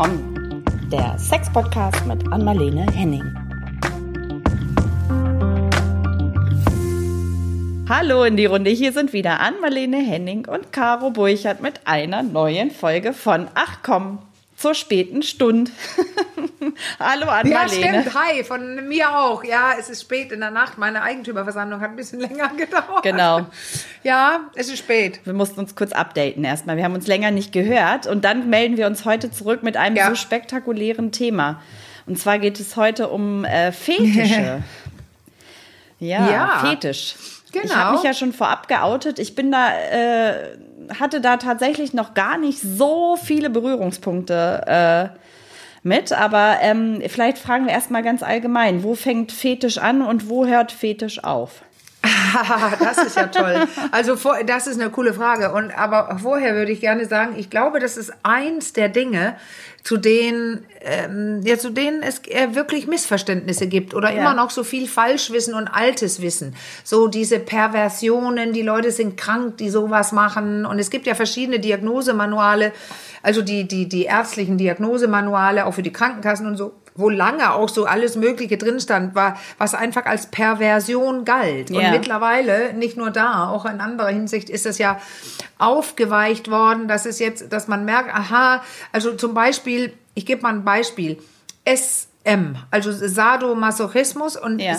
[0.00, 3.24] Komm, der Sex-Podcast mit Anmalene Henning.
[7.88, 12.70] Hallo in die Runde, hier sind wieder Anmalene Henning und Caro Burchardt mit einer neuen
[12.70, 14.20] Folge von Ach komm,
[14.56, 15.72] zur späten Stunde.
[16.98, 17.50] Hallo Anmalene.
[17.52, 17.68] Ja,
[18.02, 18.14] stimmt.
[18.14, 19.44] Hi, von mir auch.
[19.44, 20.78] Ja, es ist spät in der Nacht.
[20.78, 23.02] Meine Eigentümerversammlung hat ein bisschen länger gedauert.
[23.02, 23.46] Genau.
[24.02, 25.20] Ja, es ist spät.
[25.24, 26.76] Wir mussten uns kurz updaten erstmal.
[26.76, 29.96] Wir haben uns länger nicht gehört und dann melden wir uns heute zurück mit einem
[29.96, 30.08] Ja.
[30.08, 31.62] so spektakulären Thema.
[32.06, 34.62] Und zwar geht es heute um äh, Fetische.
[35.98, 36.58] ja, Ja.
[36.64, 37.14] Fetisch.
[37.46, 37.74] Ich Genau.
[37.74, 39.18] habe mich ja schon vorab geoutet.
[39.18, 40.34] Ich bin da, äh,
[41.00, 45.18] hatte da tatsächlich noch gar nicht so viele Berührungspunkte äh,
[45.88, 50.46] mit, aber ähm, vielleicht fragen wir erstmal ganz allgemein, wo fängt Fetisch an und wo
[50.46, 51.62] hört Fetisch auf?
[52.80, 53.66] das ist ja toll.
[53.90, 55.52] Also vor, das ist eine coole Frage.
[55.52, 59.36] Und aber vorher würde ich gerne sagen, ich glaube, das ist eins der Dinge,
[59.82, 64.20] zu denen ähm, ja zu denen es äh, wirklich Missverständnisse gibt oder Ja.
[64.20, 66.54] immer noch so viel Falschwissen und altes Wissen.
[66.84, 70.66] So diese Perversionen, die Leute sind krank, die sowas machen.
[70.66, 72.72] Und es gibt ja verschiedene Diagnosemanuale,
[73.22, 77.68] also die die die ärztlichen Diagnosemanuale auch für die Krankenkassen und so wo lange auch
[77.68, 81.70] so alles Mögliche drin stand, war, was einfach als Perversion galt.
[81.70, 81.78] Ja.
[81.78, 85.00] Und mittlerweile, nicht nur da, auch in anderer Hinsicht ist es ja
[85.58, 90.52] aufgeweicht worden, dass es jetzt, dass man merkt, aha, also zum Beispiel, ich gebe mal
[90.52, 91.18] ein Beispiel,
[91.64, 94.74] SM, also Sadomasochismus und Ja.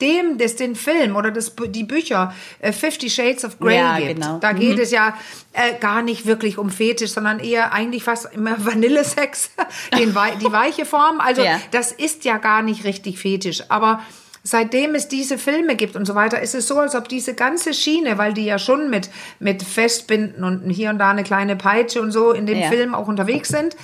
[0.00, 4.14] Seitdem es den Film oder das, die Bücher äh, Fifty Shades of Grey Ja, gibt,
[4.20, 4.38] genau.
[4.38, 5.16] da geht es ja
[5.52, 9.50] äh, gar nicht wirklich um Fetisch, sondern eher eigentlich fast immer Vanillesex,
[9.96, 11.20] den, die weiche Form.
[11.20, 11.60] Also Ja.
[11.72, 13.64] das ist ja gar nicht richtig Fetisch.
[13.70, 14.00] Aber
[14.44, 17.74] seitdem es diese Filme gibt und so weiter, ist es so, als ob diese ganze
[17.74, 19.10] Schiene, weil die ja schon mit,
[19.40, 22.68] mit Festbinden und hier und da eine kleine Peitsche und so in dem Ja.
[22.68, 23.76] Film auch unterwegs sind,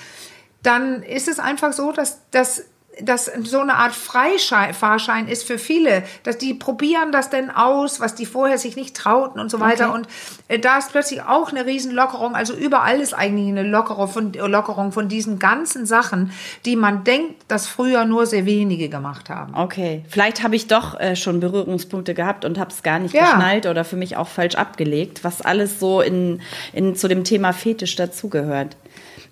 [0.63, 1.93] dann ist es einfach so,
[2.31, 2.65] dass
[3.03, 8.01] das dass so eine Art Freifahrschein ist für viele, dass die probieren das denn aus,
[8.01, 9.89] was die vorher sich nicht trauten und so weiter.
[9.91, 9.99] Okay.
[9.99, 10.09] Und
[10.49, 12.35] äh, da ist plötzlich auch eine Riesenlockerung.
[12.35, 16.33] Also überall ist eigentlich eine Lockerung von, Lockerung von diesen ganzen Sachen,
[16.65, 19.55] die man denkt, dass früher nur sehr wenige gemacht haben.
[19.55, 23.25] Okay, vielleicht habe ich doch äh, schon Berührungspunkte gehabt und habe es gar nicht Ja.
[23.25, 26.41] geschnallt oder für mich auch falsch abgelegt, was alles so in,
[26.73, 28.77] in, zu dem Thema Fetisch dazugehört.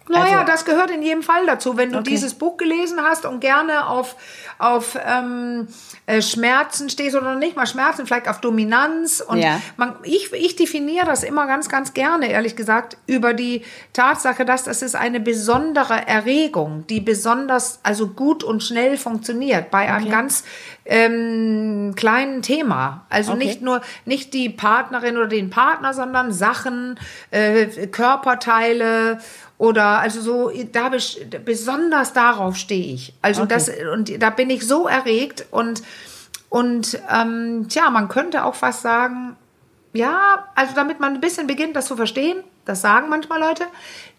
[0.08, 1.76] Naja, Also- das gehört in jedem Fall dazu.
[1.76, 2.10] Wenn du Okay.
[2.10, 4.16] dieses Buch gelesen hast und gerne auf,
[4.58, 5.68] auf ähm,
[6.06, 9.20] äh, Schmerzen stehst oder nicht mal Schmerzen, vielleicht auf Dominanz.
[9.20, 9.60] Und Ja.
[9.76, 14.64] man, ich, ich definiere das immer ganz, ganz gerne, ehrlich gesagt, über die Tatsache, dass
[14.64, 20.44] das ist eine besondere Erregung, die besonders, also gut und schnell funktioniert bei einem ganz
[20.84, 23.06] ähm, kleinen Thema.
[23.08, 23.44] Also Okay.
[23.46, 26.98] nicht nur nicht die Partnerin oder den Partner, sondern Sachen,
[27.30, 29.18] äh, Körperteile
[29.58, 33.14] oder also so da bes- besonders darauf stehe ich.
[33.22, 33.54] Also Okay.
[33.54, 35.82] das und da bin ich so erregt und
[36.48, 39.36] und ähm, tja, man könnte auch fast sagen,
[39.94, 43.64] ja, also damit man ein bisschen beginnt, das zu verstehen, das sagen manchmal Leute,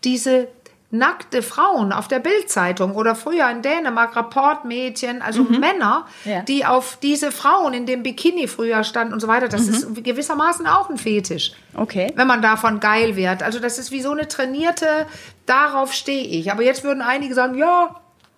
[0.04, 0.48] diese
[0.94, 6.32] nackte Frauen auf der Bildzeitung oder früher in Dänemark Rapportmädchen, also Männer, Mhm.
[6.32, 6.42] Ja.
[6.44, 10.68] die auf diese Frauen in dem Bikini früher standen und so weiter, das ist gewissermaßen
[10.68, 11.54] auch ein Fetisch.
[11.76, 12.14] Okay.
[12.16, 13.42] Wenn man davon geil wird.
[13.42, 15.08] Also das ist wie so eine trainierte,
[15.48, 16.52] darauf stehe ich.
[16.52, 17.96] Aber jetzt würden einige sagen, ja,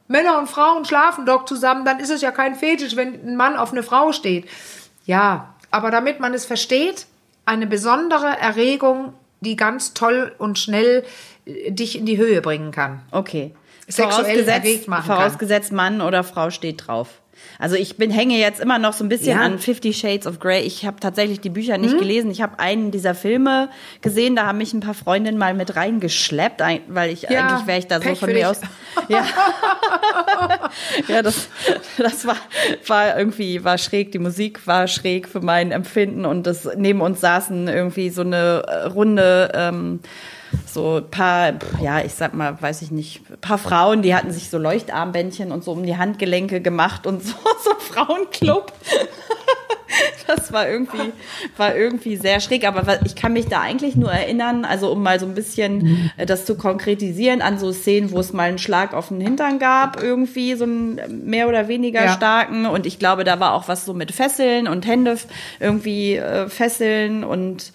[0.08, 3.58] Männer und Frauen schlafen doch zusammen, dann ist es ja kein Fetisch, wenn ein Mann
[3.58, 4.48] auf eine Frau steht.
[5.06, 7.06] Ja, aber damit man es versteht,
[7.46, 11.04] eine besondere Erregung, die ganz toll und schnell
[11.46, 13.02] äh, dich in die Höhe bringen kann.
[13.12, 13.54] Okay.
[13.88, 15.18] Sexuell erregt machen kann.
[15.18, 17.22] vorausgesetzt Mann oder Frau steht drauf.
[17.60, 19.44] Also ich bin hänge jetzt immer noch so ein bisschen Ja.
[19.44, 20.62] an Fifty Shades of Grey.
[20.62, 21.84] Ich habe tatsächlich die Bücher Mhm.
[21.86, 22.32] nicht gelesen.
[22.32, 23.70] Ich habe einen dieser Filme
[24.02, 24.36] gesehen.
[24.36, 27.80] Da haben mich ein paar Freundinnen mal mit reingeschleppt, ein- weil ich Ja, eigentlich wäre
[27.80, 28.48] ich da so Pech von für mir dich.
[28.48, 28.62] aus.
[29.10, 29.26] Ja,
[31.08, 31.48] ja das,
[31.98, 32.38] das war,
[32.88, 34.12] war irgendwie war schräg.
[34.12, 38.64] Die Musik war schräg für mein Empfinden und das neben uns saßen irgendwie so eine
[38.68, 39.52] äh, Runde.
[39.54, 40.00] Ähm,
[40.66, 44.32] so ein paar, ja, ich sag mal, weiß ich nicht, ein paar Frauen, die hatten
[44.32, 48.72] sich so Leuchtarmbändchen und so um die Handgelenke gemacht und so, so Frauenclub.
[50.28, 51.14] Das war irgendwie,
[51.56, 55.20] war irgendwie sehr schräg, aber ich kann mich da eigentlich nur erinnern, also um mal
[55.20, 58.94] so ein bisschen äh, das zu konkretisieren, an so Szenen, wo es mal einen Schlag
[58.94, 62.14] auf den Hintern gab, irgendwie so einen äh, mehr oder weniger Ja.
[62.14, 62.66] starken.
[62.66, 65.18] Und ich glaube, da war auch was so mit Fesseln und Hände
[65.60, 67.72] irgendwie äh, fesseln und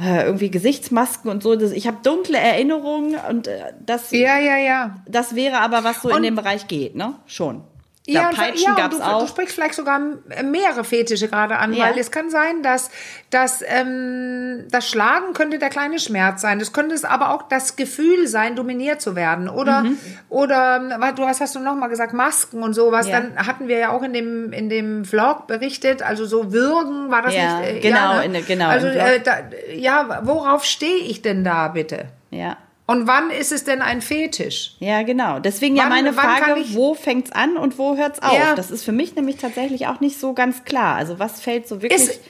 [0.00, 1.54] äh, irgendwie Gesichtsmasken und so.
[1.56, 4.96] Das, ich habe dunkle Erinnerungen und äh, das, Ja, ja, ja.
[5.08, 7.14] das wäre aber was so in Und- dem Bereich geht, ne?
[7.26, 7.62] Schon.
[8.12, 9.20] Ja, und- Peitschen ja, und du, auch.
[9.22, 10.00] Du sprichst vielleicht sogar
[10.44, 11.84] mehrere Fetische gerade an, Ja.
[11.86, 12.90] weil es kann sein, dass,
[13.30, 16.58] dass ähm, das Schlagen könnte der kleine Schmerz sein.
[16.58, 19.48] Das könnte es aber auch das Gefühl sein, dominiert zu werden.
[19.48, 19.98] Oder, Mhm.
[20.28, 23.06] oder was, du hast, hast du noch mal gesagt, Masken und sowas.
[23.08, 23.20] Ja.
[23.20, 27.22] Dann hatten wir ja auch in dem, in dem Vlog berichtet, also so Würgen, war
[27.22, 27.70] das Ja, nicht?
[27.76, 28.24] Äh, genau, ne?
[28.24, 29.38] in genau, Also, äh, da,
[29.74, 32.06] ja, worauf stehe ich denn da bitte?
[32.30, 32.56] Ja.
[32.90, 34.74] Und wann ist es denn ein Fetisch?
[34.80, 35.38] Ja, genau.
[35.38, 38.32] Deswegen ja Wann- meine wann kann Frage, wo fängt's an und wo hört's auf?
[38.32, 38.54] Ja.
[38.56, 40.96] Das ist für mich nämlich tatsächlich auch nicht so ganz klar.
[40.96, 42.00] Also was fällt so wirklich...
[42.02, 42.20] Ist,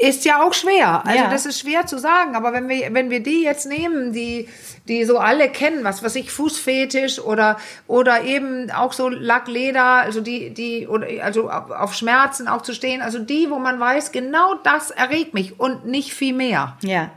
[0.00, 1.02] ist ja auch schwer.
[1.04, 1.28] Also Ja.
[1.30, 2.34] das ist schwer zu sagen.
[2.36, 4.48] Aber wenn wir, wenn wir die jetzt nehmen, die,
[4.86, 10.20] die so alle kennen, was weiß ich, Fußfetisch oder, oder eben auch so Lackleder, also
[10.20, 14.12] die, die, oder, also auf auf Schmerzen auch zu stehen, also die, wo man weiß,
[14.12, 16.76] genau das erregt mich und nicht viel mehr.
[16.82, 17.10] ja.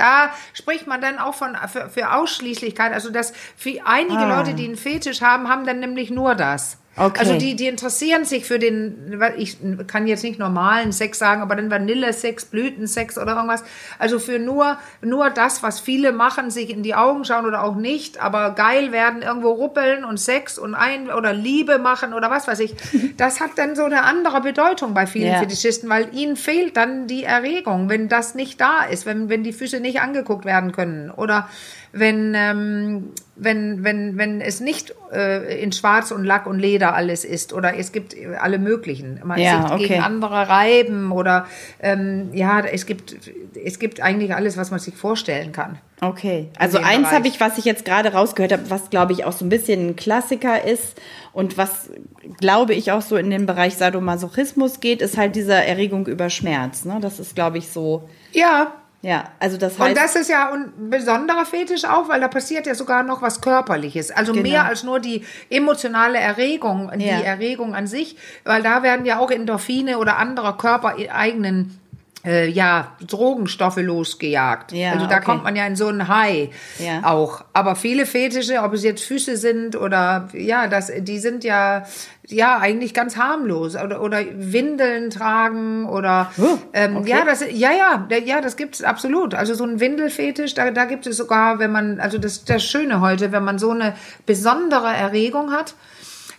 [0.00, 2.92] Da spricht man dann auch von für, für Ausschließlichkeit.
[2.92, 4.38] Also dass für einige Ah.
[4.38, 6.78] Leute, die einen Fetisch haben, haben dann nämlich nur das.
[6.96, 7.20] Okay.
[7.20, 11.54] Also die, die interessieren sich für den, ich kann jetzt nicht normalen Sex sagen, aber
[11.54, 13.62] dann Vanillesex, Blütensex oder irgendwas.
[13.98, 17.76] Also für nur, nur das, was viele machen, sich in die Augen schauen oder auch
[17.76, 22.48] nicht, aber geil werden, irgendwo ruppeln und Sex und ein oder Liebe machen oder was
[22.48, 22.74] weiß ich.
[23.16, 25.38] Das hat dann so eine andere Bedeutung bei vielen Ja.
[25.40, 29.52] Fetischisten, weil ihnen fehlt dann die Erregung, wenn das nicht da ist, wenn, wenn die
[29.52, 31.48] Füße nicht angeguckt werden können oder
[31.92, 37.24] wenn, ähm, wenn, wenn, wenn es nicht äh, in Schwarz und Lack und Leder alles
[37.24, 39.20] ist oder es gibt alle möglichen.
[39.24, 39.88] Man Ja, sich okay.
[39.88, 41.46] gegen andere reiben oder
[41.80, 43.16] ähm, ja, es gibt,
[43.54, 45.78] es gibt eigentlich alles, was man sich vorstellen kann.
[46.02, 49.32] Okay, also eins habe ich, was ich jetzt gerade rausgehört habe, was glaube ich auch
[49.32, 50.98] so ein bisschen ein Klassiker ist
[51.32, 51.90] und was
[52.38, 56.84] glaube ich auch so in den Bereich Sadomasochismus geht, ist halt diese Erregung über Schmerz.
[56.84, 56.98] Ne?
[57.02, 58.72] Das ist glaube ich so, Ja,
[59.02, 62.66] ja, also das heißt, Und das ist ja ein besonderer Fetisch auch, weil da passiert
[62.66, 64.10] ja sogar noch was Körperliches.
[64.10, 64.48] Also Genau.
[64.48, 67.20] mehr als nur die emotionale Erregung, die Ja.
[67.20, 71.79] Erregung an sich, weil da werden ja auch Endorphine oder andere körpereigenen
[72.24, 74.72] äh, ja, Drogenstoffe losgejagt.
[74.72, 75.24] Ja, also da okay.
[75.24, 77.04] kommt man ja in so einen High Ja.
[77.04, 77.44] auch.
[77.52, 81.84] Aber viele Fetische, ob es jetzt Füße sind oder ja, das, die sind ja
[82.26, 87.10] ja eigentlich ganz harmlos oder, oder Windeln tragen oder Oh, ähm, okay.
[87.10, 89.34] ja, das ja ja ja das gibt's absolut.
[89.34, 93.00] Also so ein Windelfetisch, da, da gibt es sogar, wenn man also das das Schöne
[93.00, 93.94] heute, wenn man so eine
[94.26, 95.74] besondere Erregung hat.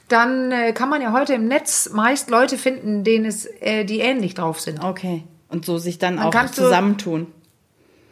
[0.07, 3.99] Dann äh, kann man ja heute im Netz meist Leute finden, denen es, äh, die
[4.01, 4.83] ähnlich drauf sind.
[4.83, 7.27] okay, und so sich dann Dann auch zusammentun.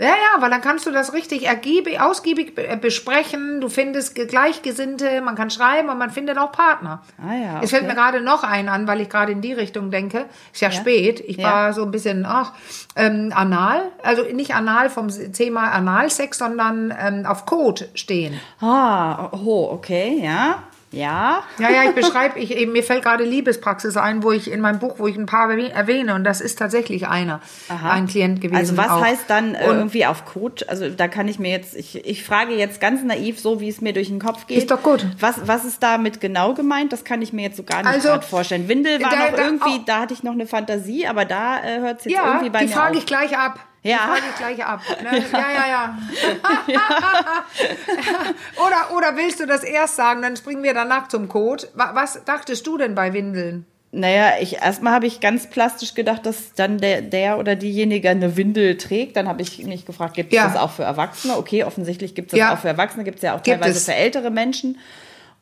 [0.01, 3.59] Ja, ja, weil dann kannst du das richtig ergiebig, ausgiebig äh, besprechen.
[3.59, 7.03] Du findest Ge- Gleichgesinnte, man kann schreiben und man findet auch Partner.
[7.21, 7.91] Ah ja, Es fällt okay.
[7.91, 10.27] mir gerade noch einen an, weil ich gerade in die Richtung denke.
[10.53, 11.19] Ist ja, spät.
[11.27, 11.51] Ich Ja.
[11.51, 12.53] war so ein bisschen, ach,
[12.95, 13.91] ähm, anal.
[14.01, 18.39] Also nicht anal vom Thema Analsex, sondern ähm, auf Code stehen.
[18.61, 23.95] Ah, oh, okay, ja, ja, Ja, ja, ich beschreibe, ich, eben, mir fällt gerade Liebespraxis
[23.97, 26.57] ein, wo ich in meinem Buch, wo ich ein paar erwäh- erwähne und das ist
[26.57, 27.41] tatsächlich einer,
[27.83, 28.57] ein Klient gewesen.
[28.57, 29.01] Also was auch.
[29.03, 30.67] heißt dann äh, Und- irgendwie auf Code?
[30.67, 33.81] Also da kann ich mir jetzt, ich, ich frage jetzt ganz naiv, so wie es
[33.81, 34.57] mir durch den Kopf geht.
[34.57, 35.05] Ist doch gut.
[35.19, 36.91] Was, was ist damit genau gemeint?
[36.91, 38.67] Das kann ich mir jetzt so gar nicht Also, vorstellen.
[38.67, 41.59] Windel war da- noch da- irgendwie, auch- da hatte ich noch eine Fantasie, aber da
[41.63, 42.97] äh, hört es jetzt Ja, irgendwie bei die mir frage auf.
[42.99, 43.59] ich gleich ab.
[43.81, 44.15] Ja.
[44.17, 44.81] Die ich gleich ab.
[45.03, 45.23] Ne?
[45.31, 45.97] Ja, ja, ja.
[48.65, 51.67] oder, oder willst du das erst sagen, dann springen wir danach zum Code.
[51.75, 53.65] Wa- Was dachtest du denn bei Windeln?
[53.91, 58.37] Naja, ich erstmal habe ich ganz plastisch gedacht, dass dann der, der oder diejenige eine
[58.37, 59.15] Windel trägt.
[59.17, 60.43] Dann habe ich mich gefragt, gibt es Ja.
[60.47, 61.37] das auch für Erwachsene?
[61.37, 62.53] Okay, offensichtlich gibt es das Ja.
[62.53, 63.85] auch für Erwachsene, gibt es ja auch Gibt teilweise es.
[63.85, 64.77] für ältere Menschen.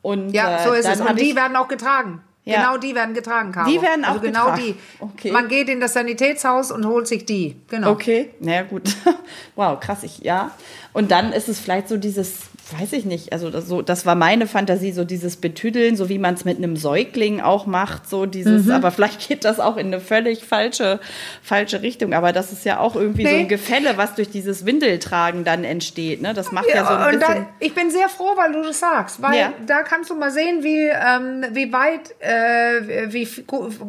[0.00, 1.00] Und Ja, äh, so ist dann es.
[1.00, 2.22] Und die ich, werden auch getragen.
[2.44, 2.62] Ja.
[2.62, 3.70] Genau die werden getragen, Caro.
[3.70, 4.62] Die werden auch also genau getragen.
[4.62, 4.74] die.
[5.00, 5.30] Okay.
[5.32, 7.56] Man geht in das Sanitätshaus und holt sich die.
[7.68, 7.90] Genau.
[7.90, 8.96] Okay, naja, gut.
[9.54, 10.52] wow, krass, ich, ja.
[10.94, 12.40] Und dann ist es vielleicht so dieses,
[12.78, 16.18] weiß ich nicht, also das, so, das war meine Fantasie, so dieses Betüdeln, so wie
[16.18, 18.72] man es mit einem Säugling auch macht, so dieses, Mhm.
[18.72, 21.00] aber vielleicht geht das auch in eine völlig falsche,
[21.42, 22.12] falsche Richtung.
[22.14, 23.40] Aber das ist ja auch irgendwie so Nee.
[23.40, 26.20] ein Gefälle, was durch dieses Windeltragen dann entsteht.
[26.22, 26.34] Ne?
[26.34, 27.34] Das macht ja, so ein und bisschen.
[27.44, 29.52] da, ich bin sehr froh, weil du das sagst, weil Ja.
[29.66, 33.26] da kannst du mal sehen, wie, ähm, wie weit, äh, wie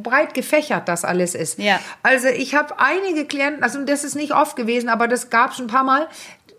[0.01, 1.59] breit gefächert das alles ist.
[1.59, 1.79] Ja.
[2.03, 5.59] Also ich habe einige Klienten, also das ist nicht oft gewesen, aber das gab es
[5.59, 6.07] ein paar Mal.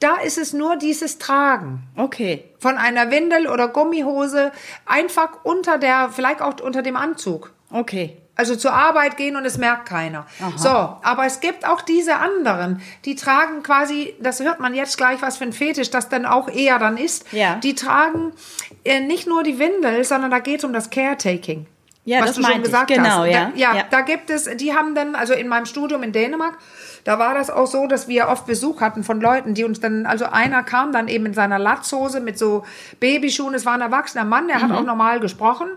[0.00, 2.44] Da ist es nur dieses Tragen okay.
[2.58, 4.50] von einer Windel oder Gummihose
[4.86, 7.52] einfach unter der, vielleicht auch unter dem Anzug.
[7.70, 8.16] Okay.
[8.34, 10.26] Also zur Arbeit gehen und es merkt keiner.
[10.56, 15.20] So, aber es gibt auch diese anderen, die tragen quasi, das hört man jetzt gleich,
[15.20, 17.30] was für ein Fetisch das dann auch eher dann ist.
[17.32, 17.56] Ja.
[17.56, 18.32] Die tragen
[18.84, 21.66] äh, nicht nur die Windel, sondern da geht es um das Caretaking.
[22.06, 22.72] Ja, was das du schon meinte ich.
[22.72, 23.26] gesagt Genau, hast.
[23.30, 23.44] ja.
[23.50, 23.84] Da, ja, Ja.
[23.90, 26.56] da gibt es, die haben dann, also in meinem Studium in Dänemark,
[27.04, 30.06] da war das auch so, dass wir oft Besuch hatten von Leuten, die uns dann,
[30.06, 32.64] also einer kam dann eben in seiner Latzhose mit so
[33.00, 35.68] Babyschuhen, es war ein erwachsener Mann, der hat auch normal gesprochen,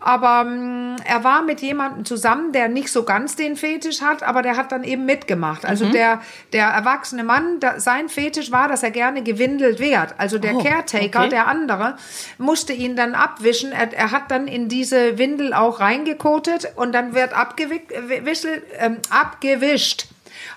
[0.00, 4.42] aber ähm, er war mit jemandem zusammen, der nicht so ganz den Fetisch hat, aber
[4.42, 5.64] der hat dann eben mitgemacht.
[5.64, 6.20] Also der,
[6.52, 10.14] der erwachsene Mann, da, sein Fetisch war, dass er gerne gewindelt wird.
[10.18, 11.28] Also der Oh, Caretaker, okay.
[11.28, 11.96] der andere,
[12.38, 13.72] musste ihn dann abwischen.
[13.72, 18.46] Er, er hat dann in diese Windel auch reingekotet und dann wird abgewischt,
[18.78, 20.08] ähm, abgewischt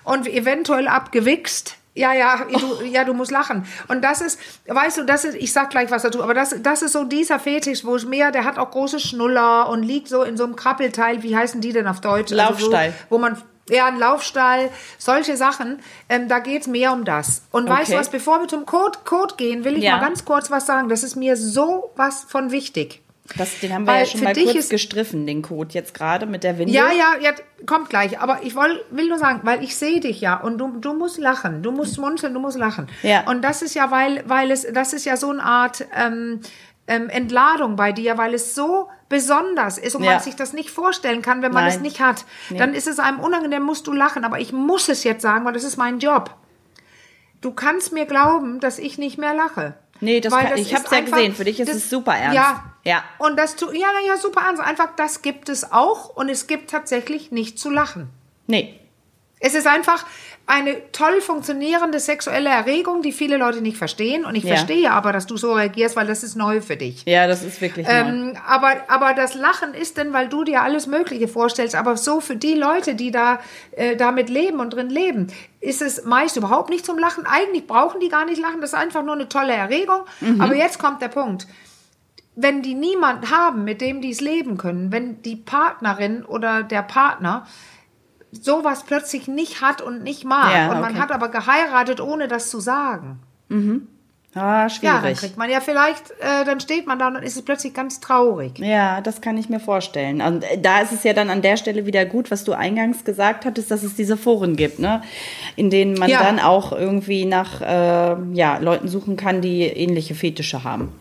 [0.04, 1.76] und eventuell abgewichst.
[1.96, 3.66] Ja, ja, du, ja, du musst lachen.
[3.90, 6.82] Und das ist, weißt du, das ist, ich sag gleich was dazu, aber das, das
[6.82, 10.24] ist so dieser Fetisch, wo es mehr, der hat auch große Schnuller und liegt so
[10.24, 12.32] in so einem Krabbelteil, wie heißen die denn auf Deutsch?
[12.32, 12.76] Laufstall.
[12.76, 17.42] Also so, wo man, ja, ein Laufstall, solche Sachen, ähm, da geht's mehr um das.
[17.52, 18.00] Und weißt du Okay.
[18.02, 19.98] was, bevor wir zum Code, Code gehen, will ich Ja.
[19.98, 20.88] mal ganz kurz was sagen.
[20.90, 23.02] Das ist mir so was von wichtig.
[23.38, 26.26] Das, den haben wir Weil ja schon mal kurz ist- gestriffen, den Code jetzt gerade
[26.26, 26.74] mit der Windel.
[26.76, 27.32] Ja, ja, ja,
[27.66, 28.20] kommt gleich.
[28.20, 31.18] Aber ich woll, will nur sagen, weil ich sehe dich ja und du, du musst
[31.20, 32.88] lachen, du musst munzeln, du musst lachen.
[33.04, 33.30] Ja.
[33.30, 36.40] Und das ist ja, weil, weil es, das ist ja so eine Art ähm,
[36.88, 40.14] ähm, Entladung bei dir, weil es so besonders ist und Ja.
[40.14, 41.74] man sich das nicht vorstellen kann, wenn man Nein.
[41.76, 42.26] es nicht hat.
[42.50, 44.24] Dann ist es einem unangenehm, musst du lachen.
[44.26, 46.36] Aber ich muss es jetzt sagen, weil das ist mein Job.
[47.42, 49.76] Du kannst mir glauben, dass ich nicht mehr lache.
[50.02, 51.36] Nee, das kann- ich hab's ist ja gesehen.
[51.36, 52.36] Für dich ist das- es super ernst.
[52.36, 53.04] Ja, Ja.
[53.18, 54.62] Und das tu, ja, ja, super ernst.
[54.62, 58.10] Einfach, das gibt es auch und es gibt tatsächlich nicht zu lachen.
[58.48, 58.80] Nee.
[59.42, 60.06] Es ist einfach
[60.48, 64.26] eine toll funktionierende sexuelle Erregung, die viele Leute nicht verstehen.
[64.26, 64.56] Und ich Ja.
[64.56, 67.04] verstehe aber, dass du so reagierst, weil das ist neu für dich.
[67.06, 67.94] Ja, das ist wirklich neu.
[67.94, 72.20] Ähm, aber, aber das Lachen ist denn, weil du dir alles Mögliche vorstellst, aber so
[72.20, 73.40] für die Leute, die da
[73.72, 75.28] äh, damit leben und drin leben,
[75.62, 77.26] ist es meist überhaupt nicht zum Lachen.
[77.26, 80.02] Eigentlich brauchen die gar nicht lachen, das ist einfach nur eine tolle Erregung.
[80.20, 80.42] Mhm.
[80.42, 81.48] Aber jetzt kommt der Punkt.
[82.42, 86.84] Wenn die niemand haben, mit dem die es leben können, wenn die Partnerin oder der
[86.84, 87.46] Partner
[88.32, 91.02] sowas plötzlich nicht hat und nicht mag Ja, und man okay.
[91.02, 93.20] hat aber geheiratet, ohne das zu sagen.
[93.52, 93.56] ah,
[94.36, 95.18] Ja, dann schwierig.
[95.18, 98.00] kriegt man ja vielleicht, äh, dann steht man da und dann ist es plötzlich ganz
[98.00, 98.58] traurig.
[98.60, 100.22] Ja, das kann ich mir vorstellen.
[100.22, 103.04] Und äh, da ist es ja dann an der Stelle wieder gut, was du eingangs
[103.04, 105.02] gesagt hattest, dass es diese Foren gibt, ne?
[105.56, 106.22] in denen man Ja.
[106.24, 110.92] dann auch irgendwie nach äh, ja, Leuten suchen kann, die ähnliche Fetische haben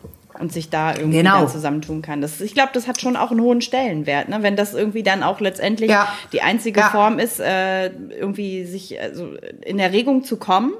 [0.41, 1.41] und sich da irgendwie Genau.
[1.41, 2.21] dann zusammentun kann.
[2.21, 4.43] Das, ich glaube, das hat schon auch einen hohen Stellenwert, ne?
[4.43, 6.09] wenn das irgendwie dann auch letztendlich Ja.
[6.33, 6.91] die einzige Ja.
[6.91, 10.73] Form ist, äh, irgendwie sich also in Erregung zu kommen.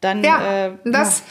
[0.00, 1.22] Dann Ja, äh, das,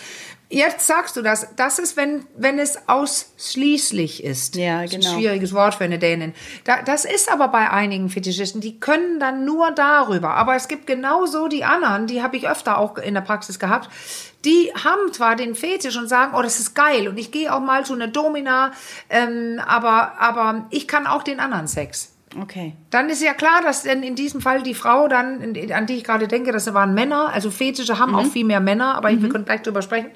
[0.49, 1.47] jetzt sagst du das.
[1.55, 4.55] Das ist, wenn, wenn es ausschließlich ist.
[4.55, 5.11] Ja, Das ist genau.
[5.13, 6.33] Ein schwieriges Wort für eine Dänin.
[6.63, 10.31] Da, das ist aber bei einigen Fetischisten, die können dann nur darüber.
[10.31, 13.89] Aber es gibt genauso die anderen, die habe ich öfter auch in der Praxis gehabt.
[14.45, 17.61] Die haben zwar den Fetisch und sagen, oh, das ist geil und ich gehe auch
[17.61, 18.71] mal zu einer Domina,
[19.09, 22.13] ähm, aber, aber ich kann auch den anderen Sex.
[22.41, 22.73] okay.
[22.89, 26.03] Dann ist ja klar, dass denn in diesem Fall die Frau dann, an die ich
[26.03, 29.45] gerade denke, das waren Männer, also Fetische haben auch viel mehr Männer, aber wir können
[29.45, 30.11] gleich drüber sprechen.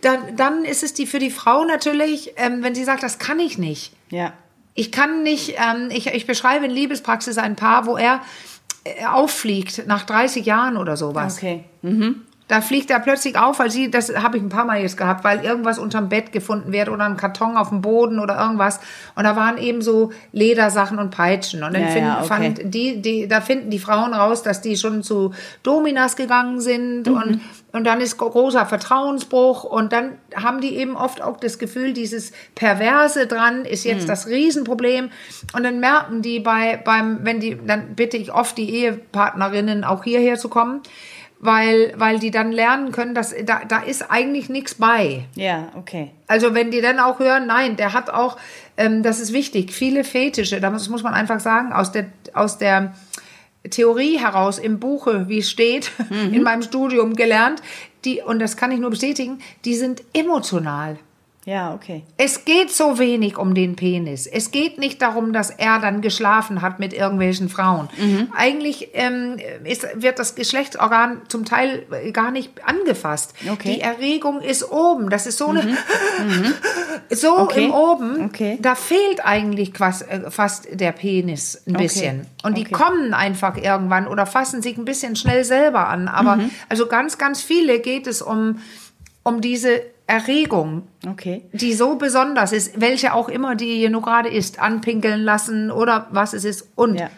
[0.00, 3.38] Dann, dann ist es die für die Frau natürlich, ähm, wenn sie sagt, das kann
[3.38, 3.92] ich nicht.
[4.10, 4.32] Ja.
[4.74, 8.22] Ich kann nicht, ähm, ich, ich beschreibe in Liebespraxis ein Paar, wo er
[8.84, 11.36] äh, auffliegt nach 30 Jahren oder sowas.
[11.36, 11.64] Okay.
[12.50, 15.22] Da fliegt er plötzlich auf, weil sie, das habe ich ein paar Mal jetzt gehabt,
[15.22, 18.80] weil irgendwas unterm Bett gefunden wird oder ein Karton auf dem Boden oder irgendwas.
[19.14, 21.62] Und da waren eben so Ledersachen und Peitschen.
[21.62, 22.26] Und dann Ja, finden, ja, okay.
[22.26, 27.06] fand die, die, da finden die Frauen raus, dass die schon zu Dominas gegangen sind
[27.06, 27.14] Mhm.
[27.14, 27.40] und,
[27.70, 32.32] und dann ist großer Vertrauensbruch und dann haben die eben oft auch das Gefühl, dieses
[32.56, 33.92] Perverse dran ist Mhm.
[33.92, 35.10] jetzt das Riesenproblem.
[35.54, 40.02] Und dann merken die bei, beim, wenn die, dann bitte ich oft die Ehepartnerinnen auch
[40.02, 40.80] hierher zu kommen
[41.40, 45.24] weil, weil die dann lernen können, dass da, da ist eigentlich nichts bei.
[45.34, 46.10] Ja, okay.
[46.26, 48.36] Also wenn die dann auch hören, nein, der hat auch,
[48.76, 52.94] ähm, das ist wichtig, viele Fetische, das muss man einfach sagen, aus der, aus der
[53.68, 55.90] Theorie heraus im Buche, wie es steht,
[56.30, 57.62] in meinem Studium gelernt,
[58.04, 60.98] die, und das kann ich nur bestätigen, die sind emotional.
[61.50, 62.04] Ja, okay.
[62.16, 64.28] Es geht so wenig um den Penis.
[64.28, 67.88] Es geht nicht darum, dass er dann geschlafen hat mit irgendwelchen Frauen.
[68.36, 73.34] Eigentlich ähm, ist, wird das Geschlechtsorgan zum Teil äh, gar nicht angefasst.
[73.50, 73.74] Okay.
[73.74, 75.10] Die Erregung ist oben.
[75.10, 75.76] Das ist so eine,
[77.10, 77.64] so Okay.
[77.64, 78.24] im Oben.
[78.26, 78.58] Okay.
[78.62, 82.26] Da fehlt eigentlich quas, äh, fast der Penis ein bisschen.
[82.44, 86.06] Und die kommen einfach irgendwann oder fassen sich ein bisschen schnell selber an.
[86.06, 86.50] Aber Mhm.
[86.68, 88.60] also ganz, ganz viele geht es um,
[89.24, 91.44] um diese Erregung Okay.
[91.52, 96.08] die so besonders ist, welche auch immer die hier nur gerade ist, anpinkeln lassen oder
[96.10, 96.68] was es ist.
[96.74, 97.08] Und Ja.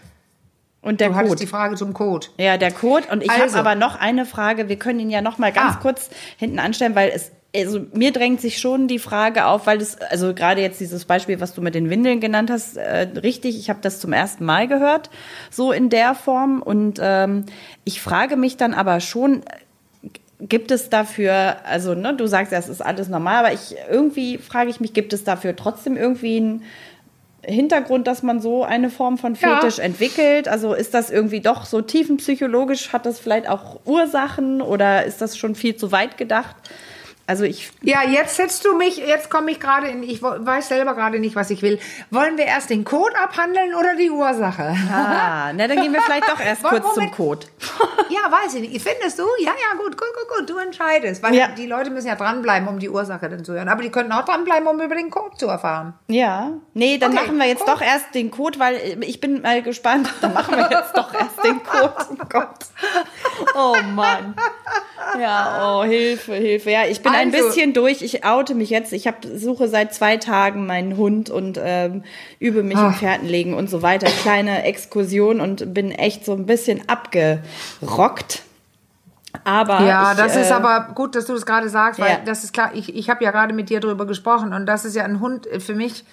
[0.85, 1.37] Und der du Code.
[1.37, 2.27] die Frage zum Code.
[2.39, 3.07] Ja, der Code.
[3.13, 3.57] Und ich Also.
[3.57, 4.69] habe aber noch eine Frage.
[4.69, 5.79] Wir können ihn ja noch mal ganz Ah.
[5.81, 10.01] kurz hinten anstellen, weil es also mir drängt sich schon die Frage auf, weil das,
[10.01, 13.69] also gerade jetzt dieses Beispiel, was du mit den Windeln genannt hast, äh, richtig, ich
[13.69, 15.11] habe das zum ersten Mal gehört,
[15.51, 16.63] so in der Form.
[16.63, 17.45] Und ähm,
[17.85, 19.43] ich frage mich dann aber schon,
[20.49, 24.39] gibt es dafür, also ne, du sagst ja, es ist alles normal, aber ich irgendwie
[24.39, 26.63] frage ich mich, gibt es dafür trotzdem irgendwie ein
[27.45, 29.85] Hintergrund, dass man so eine Form von Fetisch ja.
[29.85, 30.49] entwickelt?
[30.49, 32.93] Also ist das irgendwie doch so tiefenpsychologisch?
[32.93, 36.55] Hat das vielleicht auch Ursachen oder ist das schon viel zu weit gedacht?
[37.27, 37.71] Also ich.
[37.83, 41.37] Ja, jetzt setzt du mich, jetzt komme ich gerade in, ich weiß selber gerade nicht,
[41.37, 41.79] was ich will.
[42.11, 44.75] Wollen wir erst den Code abhandeln oder die Ursache?
[44.93, 46.95] Ah, na, dann gehen wir vielleicht doch erst kurz Moment.
[46.95, 47.47] zum Code.
[48.09, 48.83] ja, weiß ich nicht.
[48.83, 49.25] Findest du?
[49.39, 51.23] Ja, ja, gut, gut, gut, gut, du entscheidest.
[51.23, 51.49] Weil ja.
[51.49, 53.69] die Leute müssen ja dranbleiben, um die Ursache dann zu hören.
[53.69, 55.95] Aber die könnten auch dranbleiben, um über den Code zu erfahren.
[56.09, 56.51] Ja.
[56.75, 57.27] Nee, dann okay.
[57.27, 57.73] machen wir jetzt Code.
[57.73, 60.13] doch erst den Code, weil ich bin mal gespannt.
[60.21, 61.93] Dann machen wir jetzt doch erst den Code.
[62.13, 62.59] Oh Gott.
[63.55, 64.35] Oh Mann.
[65.21, 66.71] Ja, oh, Hilfe, Hilfe.
[66.71, 68.03] Ja, ich bin bin ein also, bisschen durch.
[68.03, 68.93] Ich oute mich jetzt.
[68.93, 72.03] Ich hab, suche seit zwei Tagen meinen Hund und ähm,
[72.39, 74.07] übe mich im Pferdenlegen und so weiter.
[74.07, 78.43] Kleine Exkursion und bin echt so ein bisschen abgerockt.
[79.45, 82.21] Aber ja, ich, das äh, ist aber gut, dass du das gerade sagst, weil ja.
[82.25, 82.73] das ist klar.
[82.75, 85.49] Ich, ich habe ja gerade mit dir darüber gesprochen und das ist ja ein Hund
[85.59, 86.05] für mich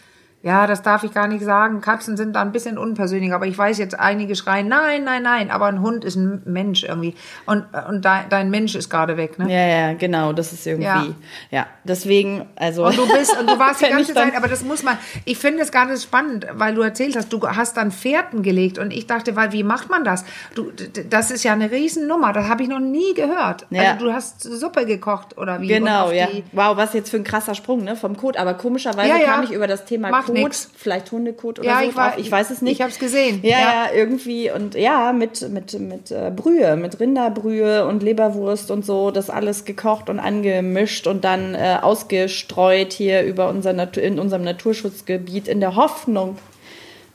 [0.41, 1.81] ja, das darf ich gar nicht sagen.
[1.81, 5.51] Katzen sind da ein bisschen unpersönlich, aber ich weiß jetzt, einige schreien, nein, nein, nein,
[5.51, 7.13] aber ein Hund ist ein Mensch irgendwie.
[7.45, 9.51] Und, und dein, dein Mensch ist gerade weg, ne?
[9.51, 11.07] Ja, ja, genau, das ist irgendwie, ja,
[11.51, 12.85] ja deswegen, also.
[12.85, 15.61] Und du bist, und du warst die ganze Zeit, aber das muss man, ich finde
[15.61, 19.35] es gerade spannend, weil du erzählt hast, du hast dann Pferden gelegt und ich dachte,
[19.35, 20.23] weil, wie macht man das?
[20.55, 20.71] Du,
[21.09, 23.67] das ist ja eine Riesennummer, das habe ich noch nie gehört.
[23.71, 23.91] Ja.
[23.91, 25.67] Also du hast Suppe gekocht oder wie?
[25.67, 26.29] Genau, ja.
[26.53, 29.25] Wow, was jetzt für ein krasser Sprung, ne, vom Code, aber komischerweise ja, ja.
[29.25, 30.69] kam ich über das Thema Mach Nix.
[30.75, 32.73] vielleicht Hundekot oder ja, so ich, war, ich weiß es nicht.
[32.73, 33.39] Ich habe es gesehen.
[33.43, 38.71] Ja, ja, ja, irgendwie und ja, mit, mit, mit äh, Brühe, mit Rinderbrühe und Leberwurst
[38.71, 44.03] und so, das alles gekocht und angemischt und dann äh, ausgestreut hier über unser Natur,
[44.03, 46.37] in unserem Naturschutzgebiet in der Hoffnung,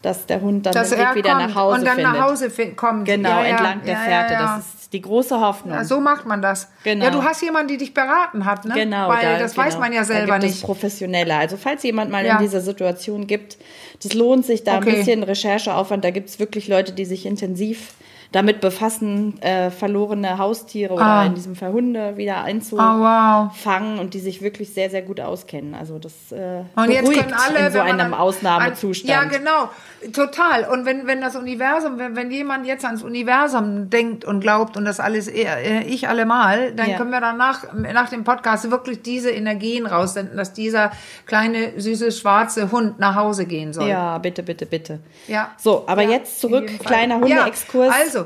[0.04, 2.12] dass der Hund dann dass den Weg wieder kommt nach Hause und dann findet.
[2.12, 3.04] nach Hause kommt.
[3.06, 4.32] Genau, ja, ja, entlang der Fährte.
[4.34, 5.82] Ja, das ist die große Hoffnung.
[5.84, 6.68] So macht man das.
[6.84, 7.06] Genau.
[7.06, 8.74] Ja, du hast jemanden, die dich beraten hat, ne?
[8.74, 9.08] Genau.
[9.08, 9.66] Weil da, das genau.
[9.66, 10.56] weiß man ja selber da gibt nicht.
[10.56, 11.34] Es Professionelle.
[11.34, 13.58] Also falls jemand mal in dieser Situation gibt,
[14.02, 14.90] das lohnt sich da okay.
[14.90, 16.04] ein bisschen Rechercheaufwand.
[16.04, 17.94] Da gibt es wirklich Leute, die sich intensiv
[18.32, 21.26] damit befassen, äh, verlorene Haustiere oder ah.
[21.26, 23.50] in diesem Fall Hunde wieder einzufangen oh,
[23.94, 24.00] wow.
[24.00, 25.74] und die sich wirklich sehr, sehr gut auskennen.
[25.74, 29.08] Also das äh, und jetzt können alle, in so einem dann, Ausnahmezustand.
[29.08, 29.68] ja, genau,
[30.12, 30.64] total.
[30.64, 34.84] Und wenn, wenn das Universum, wenn, wenn jemand jetzt ans Universum denkt und glaubt und
[34.84, 36.96] das alles äh, ich allemal, dann ja.
[36.96, 40.92] können wir danach nach dem Podcast wirklich diese Energien raussenden, dass dieser
[41.26, 43.88] kleine, süße, schwarze Hund nach Hause gehen soll.
[43.88, 45.00] Ja, bitte, bitte, bitte.
[45.26, 45.52] Ja.
[45.58, 47.88] So, aber ja, jetzt zurück, kleiner Hundeexkurs.
[47.88, 48.23] Ja, also,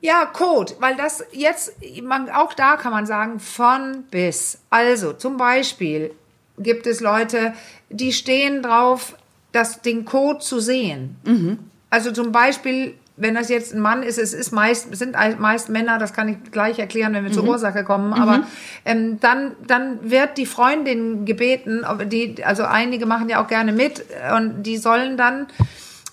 [0.00, 4.58] ja, Code, weil das jetzt, man, auch da kann man sagen, von bis.
[4.70, 6.12] Also zum Beispiel
[6.58, 7.52] gibt es Leute,
[7.90, 9.16] die stehen drauf,
[9.52, 11.16] das, den Code zu sehen.
[11.24, 11.58] Mhm.
[11.90, 15.98] Also zum Beispiel, wenn das jetzt ein Mann ist, es ist meist, sind meist Männer,
[15.98, 17.34] das kann ich gleich erklären, wenn wir mhm.
[17.34, 18.14] zur Ursache kommen, mhm.
[18.14, 18.46] aber
[18.84, 24.04] ähm, dann, dann wird die Freundin gebeten, die, also einige machen ja auch gerne mit
[24.36, 25.48] und die sollen dann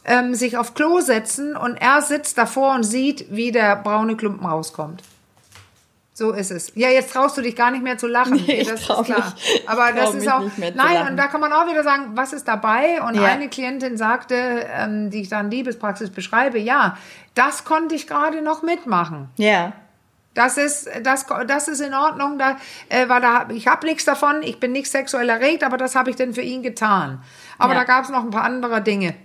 [0.06, 4.46] ähm, sich auf Klo setzen und er sitzt davor und sieht, wie der braune Klumpen
[4.46, 5.04] rauskommt.
[6.18, 6.72] So ist es.
[6.76, 8.36] Ja, jetzt traust du dich gar nicht mehr zu lachen.
[8.48, 9.34] Nee, das ist klar.
[9.36, 10.44] Mich, Aber das ist auch.
[10.58, 13.02] Nein, und da kann man auch wieder sagen, was ist dabei?
[13.02, 13.26] Und ja.
[13.26, 16.98] eine Klientin sagte, ähm, die ich dann Liebespraxis beschreibe, ja,
[17.34, 19.30] das konnte ich gerade noch mitmachen.
[19.36, 19.74] Ja.
[20.36, 24.41] Das ist, das, das ist in Ordnung, da, äh, weil da, ich habe nichts davon,
[24.41, 27.22] ich bin nicht sexuell erregt, aber das habe ich denn für ihn getan.
[27.58, 27.80] Aber ja.
[27.80, 29.15] da gab es noch ein paar andere Dinge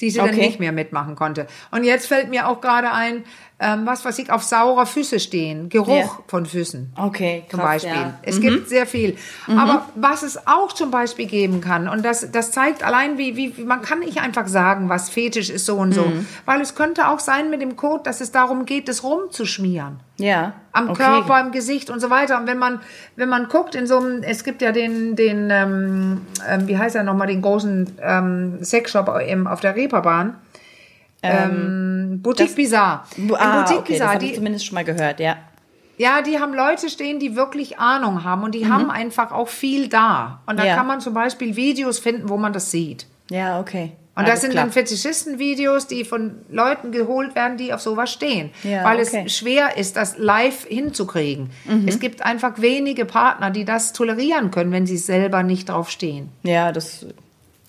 [0.00, 0.30] die sie okay.
[0.30, 1.46] dann nicht mehr mitmachen konnte.
[1.70, 3.24] Und jetzt fällt mir auch gerade ein,
[3.64, 6.18] ähm, was weiß ich, auf saurer Füße stehen, Geruch yeah.
[6.26, 6.92] von Füßen.
[6.96, 7.92] Okay, krass, zum Beispiel.
[7.92, 8.18] Ja.
[8.22, 8.42] Es mhm.
[8.42, 9.16] gibt sehr viel.
[9.46, 9.58] Mhm.
[9.58, 13.64] Aber was es auch zum Beispiel geben kann, und das, das zeigt allein, wie, wie,
[13.64, 16.02] man kann nicht einfach sagen, was Fetisch ist so und so.
[16.02, 16.26] Mhm.
[16.44, 20.00] Weil es könnte auch sein mit dem Code, dass es darum geht, es rumzuschmieren.
[20.18, 20.52] Ja.
[20.72, 21.02] Am okay.
[21.02, 22.38] Körper, im Gesicht und so weiter.
[22.38, 22.80] Und wenn man,
[23.16, 26.96] wenn man guckt in so einem, es gibt ja den, den, ähm, ähm, wie heißt
[26.96, 30.34] er nochmal, den großen ähm, Sexshop auf der Reeperbahn.
[31.22, 33.04] Ähm, ähm, Boutique das, Bizarre.
[33.38, 35.36] Ah, Boutique okay, Bizarre, das habe ich zumindest schon mal gehört, ja.
[35.96, 38.72] Ja, die haben Leute stehen, die wirklich Ahnung haben und die mhm.
[38.72, 40.40] haben einfach auch viel da.
[40.46, 40.74] Und da ja.
[40.74, 43.06] kann man zum Beispiel Videos finden, wo man das sieht.
[43.30, 43.92] Ja, okay.
[44.16, 44.64] Und das sind klar.
[44.64, 48.50] dann Fetischisten-Videos, die von Leuten geholt werden, die auf sowas stehen.
[48.62, 49.24] Ja, weil okay.
[49.26, 51.50] es schwer ist, das live hinzukriegen.
[51.64, 51.88] Mhm.
[51.88, 56.28] Es gibt einfach wenige Partner, die das tolerieren können, wenn sie selber nicht drauf stehen.
[56.44, 57.06] Ja, das,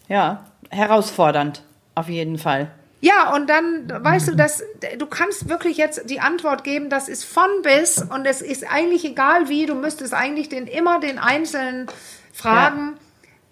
[0.07, 1.63] ja, herausfordernd,
[1.95, 2.69] auf jeden Fall.
[3.01, 4.63] Ja, und dann weißt du, dass
[4.97, 9.05] du kannst wirklich jetzt die Antwort geben, das ist von bis und es ist eigentlich
[9.05, 11.87] egal wie, du müsstest eigentlich den immer den einzelnen
[12.33, 12.97] fragen,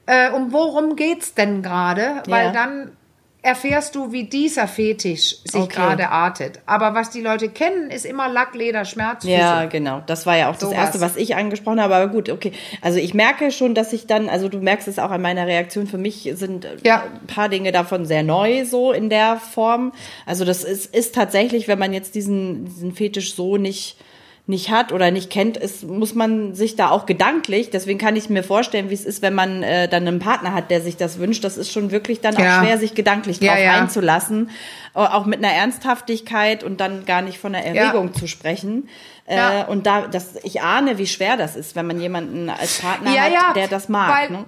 [0.08, 0.30] ja.
[0.30, 2.52] äh, um worum geht's denn gerade, weil ja.
[2.52, 2.98] dann
[3.44, 5.76] erfährst du, wie dieser Fetisch sich okay.
[5.76, 6.62] gerade artet.
[6.66, 9.26] Aber was die Leute kennen, ist immer Lack, Leder, Schmerz.
[9.26, 10.02] Ja, genau.
[10.08, 11.94] Das war ja auch das so Erste, was ich angesprochen habe.
[11.94, 12.54] Aber gut, okay.
[12.82, 15.88] Also ich merke schon, dass ich dann, also du merkst es auch an meiner Reaktion,
[15.88, 17.04] für mich sind ja.
[17.04, 19.92] ein paar Dinge davon sehr neu so in der Form.
[20.26, 23.98] Also das ist, ist tatsächlich, wenn man jetzt diesen, diesen Fetisch so nicht
[24.46, 28.30] nicht hat oder nicht kennt, ist, muss man sich da auch gedanklich, deswegen kann ich
[28.30, 31.18] mir vorstellen, wie es ist, wenn man äh, dann einen Partner hat, der sich das
[31.18, 31.46] wünscht.
[31.46, 32.60] Das ist schon wirklich dann ja.
[32.60, 33.82] auch schwer, sich gedanklich drauf ja, ja.
[33.82, 34.50] einzulassen,
[34.94, 38.90] auch mit einer Ernsthaftigkeit und dann gar nicht von einer Erregung zu sprechen.
[39.26, 43.12] Äh, und da, das, ich ahne, wie schwer das ist, wenn man jemanden als Partner
[43.12, 44.30] hat, der das mag.
[44.30, 44.46] Weil, ne?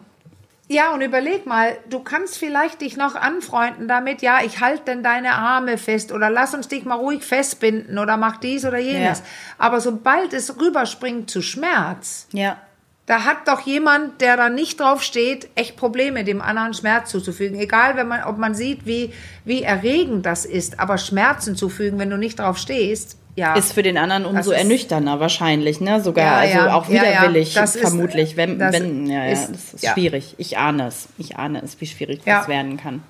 [0.67, 5.03] Ja, und überleg mal, du kannst vielleicht dich noch anfreunden damit, ja, ich halte denn
[5.03, 9.19] deine Arme fest oder lass uns dich mal ruhig festbinden oder mach dies oder jenes.
[9.19, 9.25] Ja.
[9.59, 12.57] Aber sobald es rüberspringt zu Schmerz, ja.
[13.05, 17.59] da hat doch jemand, der da nicht drauf steht, echt Probleme, dem anderen Schmerz zuzufügen.
[17.59, 22.09] Egal, wenn man, ob man sieht, wie, wie erregend das ist, aber Schmerzen zufügen, wenn
[22.09, 26.01] du nicht drauf stehst, ja, ist für den anderen umso ernüchterner wahrscheinlich, ne?
[26.01, 28.31] Sogar, ja, also auch widerwillig, ja, vermutlich.
[28.31, 30.35] Ist, wenn, wenn, ja, ja, das ist schwierig.
[30.37, 31.09] Ich ahne es.
[31.17, 33.03] Ich ahne es, wie schwierig das werden kann.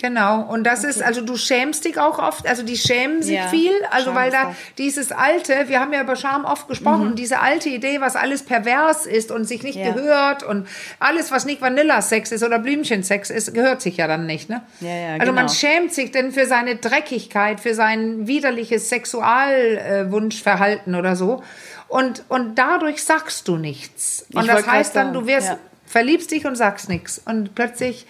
[0.00, 0.90] Genau, und das okay.
[0.90, 4.30] ist, also du schämst dich auch oft, also die schämen sich ja, viel, also weil
[4.30, 7.16] da dieses alte, wir haben ja über Scham oft gesprochen, mhm.
[7.16, 9.90] diese alte Idee, was alles pervers ist und sich nicht ja.
[9.90, 10.68] gehört und
[11.00, 14.62] alles, was nicht Vanilla-Sex ist oder Blümchensex ist, gehört sich ja dann nicht, ne?
[14.80, 15.32] Ja, ja, also genau.
[15.32, 21.42] man schämt sich denn für seine Dreckigkeit, für sein widerliches Sexualwunschverhalten oder so
[21.88, 24.26] und, und dadurch sagst du nichts.
[24.32, 25.58] Und ich das heißt dann, du wirst, ja.
[25.86, 28.06] verliebst dich und sagst nichts und plötzlich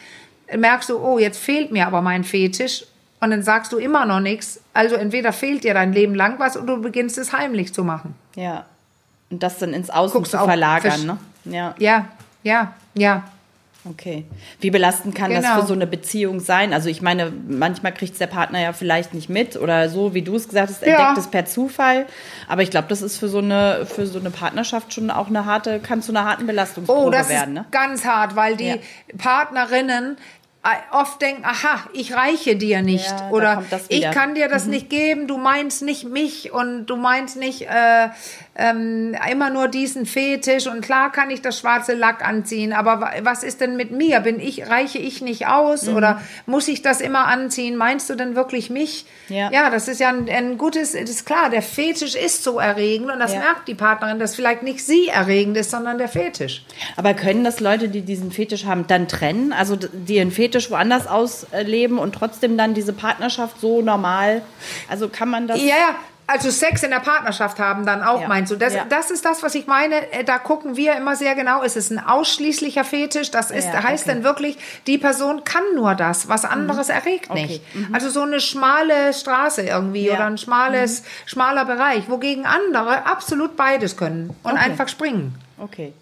[0.57, 2.85] merkst du, oh, jetzt fehlt mir aber mein Fetisch
[3.21, 4.61] und dann sagst du immer noch nichts.
[4.73, 8.15] Also entweder fehlt dir dein Leben lang was und du beginnst es heimlich zu machen.
[8.37, 8.65] Ja.
[9.31, 11.19] Und das dann ins Außen Guckst zu verlagern, ne?
[11.45, 11.75] Ja.
[11.79, 12.07] Ja,
[12.43, 13.25] ja, ja.
[13.85, 14.25] Okay.
[14.61, 15.41] Wie belastend kann genau.
[15.41, 15.67] das für genau.
[15.69, 16.73] so eine Beziehung sein?
[16.73, 20.23] Also ich meine, manchmal kriegt es der Partner ja vielleicht nicht mit oder so, wie
[20.23, 21.15] du es gesagt hast, entdeckt ja.
[21.17, 22.07] es per Zufall.
[22.49, 25.45] Aber ich glaube, das ist für so eine für so eine Partnerschaft schon auch eine
[25.45, 27.55] harte, kann zu einer harten Belastungsprobe oh, das werden.
[27.55, 27.61] Ne?
[27.61, 28.77] Ist ganz hart, weil die ja.
[29.17, 30.17] Partnerinnen
[30.91, 34.71] oft denken, aha, ich reiche dir nicht ja, oder ich kann dir das mhm.
[34.71, 38.09] nicht geben, du meinst nicht mich und du meinst nicht äh,
[38.57, 43.45] ähm, immer nur diesen Fetisch und klar kann ich das schwarze Lack anziehen, aber was
[43.45, 44.21] ist denn mit mir?
[44.21, 45.97] Bin ich reiche ich nicht aus mhm.
[45.97, 47.77] oder muss ich das immer anziehen?
[47.77, 49.07] Meinst du denn wirklich mich?
[49.29, 52.59] Ja, ja das ist ja ein, ein gutes, das ist klar, der Fetisch ist so
[52.59, 53.39] erregend und das ja.
[53.39, 56.65] merkt die Partnerin, dass vielleicht nicht sie erregend ist, sondern der Fetisch.
[56.97, 59.53] Aber können das Leute, die diesen Fetisch haben, dann trennen?
[59.53, 64.43] Also die ihren Fetisch woanders ausleben und trotzdem dann diese Partnerschaft so normal?
[64.89, 65.59] Also kann man das?
[65.59, 65.95] Ja, ja
[66.29, 68.29] also Sex in der Partnerschaft haben dann auch, ja.
[68.29, 68.57] meinst du?
[68.57, 68.85] Das, ja.
[68.87, 70.13] das ist das, was ich meine.
[70.13, 71.63] Äh, da gucken wir immer sehr genau.
[71.63, 73.31] Ist es ein ausschließlicher Fetisch?
[73.31, 74.15] Das ist, ja, heißt okay.
[74.15, 76.29] dann wirklich, die Person kann nur das.
[76.29, 76.95] Was anderes mhm.
[76.95, 77.63] erregt nicht.
[77.71, 77.79] Okay.
[77.79, 77.95] Mhm.
[77.95, 81.05] Also so eine schmale Straße irgendwie oder ein schmales, mhm.
[81.25, 84.61] schmaler Bereich, wogegen andere absolut beides können und okay.
[84.61, 85.35] einfach springen.
[85.57, 85.95] Okay.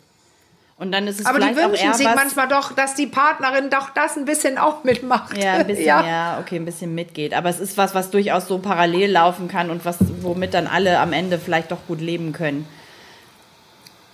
[0.78, 4.16] Und dann ist es Aber die wünschen sich manchmal doch, dass die Partnerin doch das
[4.16, 5.36] ein bisschen auch mitmacht.
[5.36, 6.06] Ja, ein bisschen, ja.
[6.06, 6.38] ja.
[6.38, 7.32] okay, ein bisschen mitgeht.
[7.32, 10.98] Aber es ist was, was durchaus so parallel laufen kann und was, womit dann alle
[11.00, 12.68] am Ende vielleicht doch gut leben können.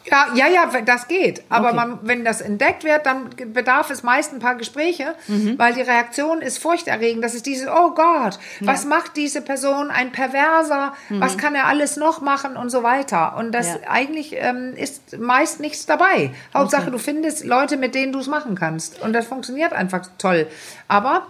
[0.05, 1.43] Ja, ja, ja, das geht.
[1.49, 1.77] Aber okay.
[1.77, 5.59] man, wenn das entdeckt wird, dann bedarf es meist ein paar Gespräche, mhm.
[5.59, 7.23] weil die Reaktion ist furchterregend.
[7.23, 9.91] Das ist dieses, oh Gott, was macht diese Person?
[9.91, 11.21] Ein Perverser, mhm.
[11.21, 13.37] was kann er alles noch machen und so weiter.
[13.37, 13.77] Und das ja.
[13.89, 16.33] eigentlich ähm, ist meist nichts dabei.
[16.55, 16.93] Hauptsache, okay.
[16.93, 19.01] du findest Leute, mit denen du es machen kannst.
[19.03, 20.47] Und das funktioniert einfach toll.
[20.89, 21.27] Aber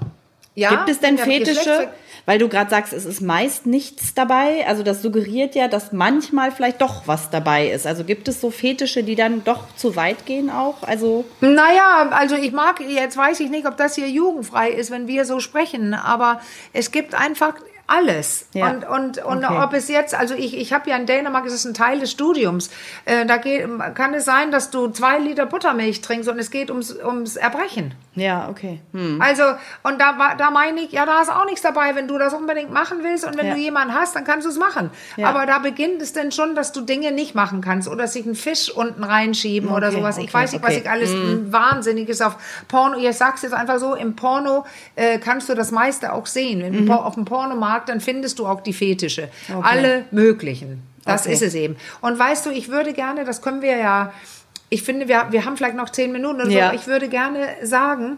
[0.55, 1.89] ja, Gibt es denn Fetische?
[2.25, 4.65] Weil du gerade sagst, es ist meist nichts dabei.
[4.69, 7.87] Also das suggeriert ja, dass manchmal vielleicht doch was dabei ist.
[7.87, 10.83] Also gibt es so Fetische, die dann doch zu weit gehen auch?
[10.83, 15.09] Also naja, also ich mag, jetzt weiß ich nicht, ob das hier jugendfrei ist, wenn
[15.09, 16.41] wir so sprechen, aber
[16.73, 17.55] es gibt einfach
[17.87, 18.47] alles.
[18.55, 18.71] Ja.
[18.71, 19.61] Und, und, und okay.
[19.63, 22.11] ob es jetzt, also ich, ich habe ja in Dänemark, es ist ein Teil des
[22.11, 22.71] Studiums,
[23.05, 26.71] äh, da geht, kann es sein, dass du zwei Liter Buttermilch trinkst und es geht
[26.71, 27.95] ums, ums Erbrechen.
[28.15, 28.81] Ja, okay.
[28.93, 29.21] Hm.
[29.23, 29.43] Also,
[29.83, 32.71] und da, da meine ich, ja, da ist auch nichts dabei, wenn du das unbedingt
[32.71, 33.55] machen willst und wenn ja.
[33.55, 34.91] du jemanden hast, dann kannst du es machen.
[35.17, 35.29] Ja.
[35.29, 38.35] Aber da beginnt es denn schon, dass du Dinge nicht machen kannst oder sich einen
[38.35, 40.17] Fisch unten reinschieben okay, oder sowas.
[40.17, 41.53] Okay, ich weiß nicht, was ich alles hm.
[41.53, 42.37] Wahnsinniges auf
[42.69, 46.85] Porno, ich sag's jetzt einfach so, im Porno äh, kannst du das meiste auch sehen.
[46.85, 46.91] Mhm.
[46.91, 47.25] Auf dem
[47.73, 49.29] Pornomarkt, dann findest du auch die Fetische.
[49.63, 50.83] Alle möglichen.
[51.05, 51.77] Das ist es eben.
[52.01, 54.13] Und weißt du, ich würde gerne, das können wir ja
[54.69, 56.57] ich finde, wir, wir haben vielleicht noch zehn Minuten oder so.
[56.57, 56.73] Ja.
[56.73, 58.17] Ich würde gerne sagen,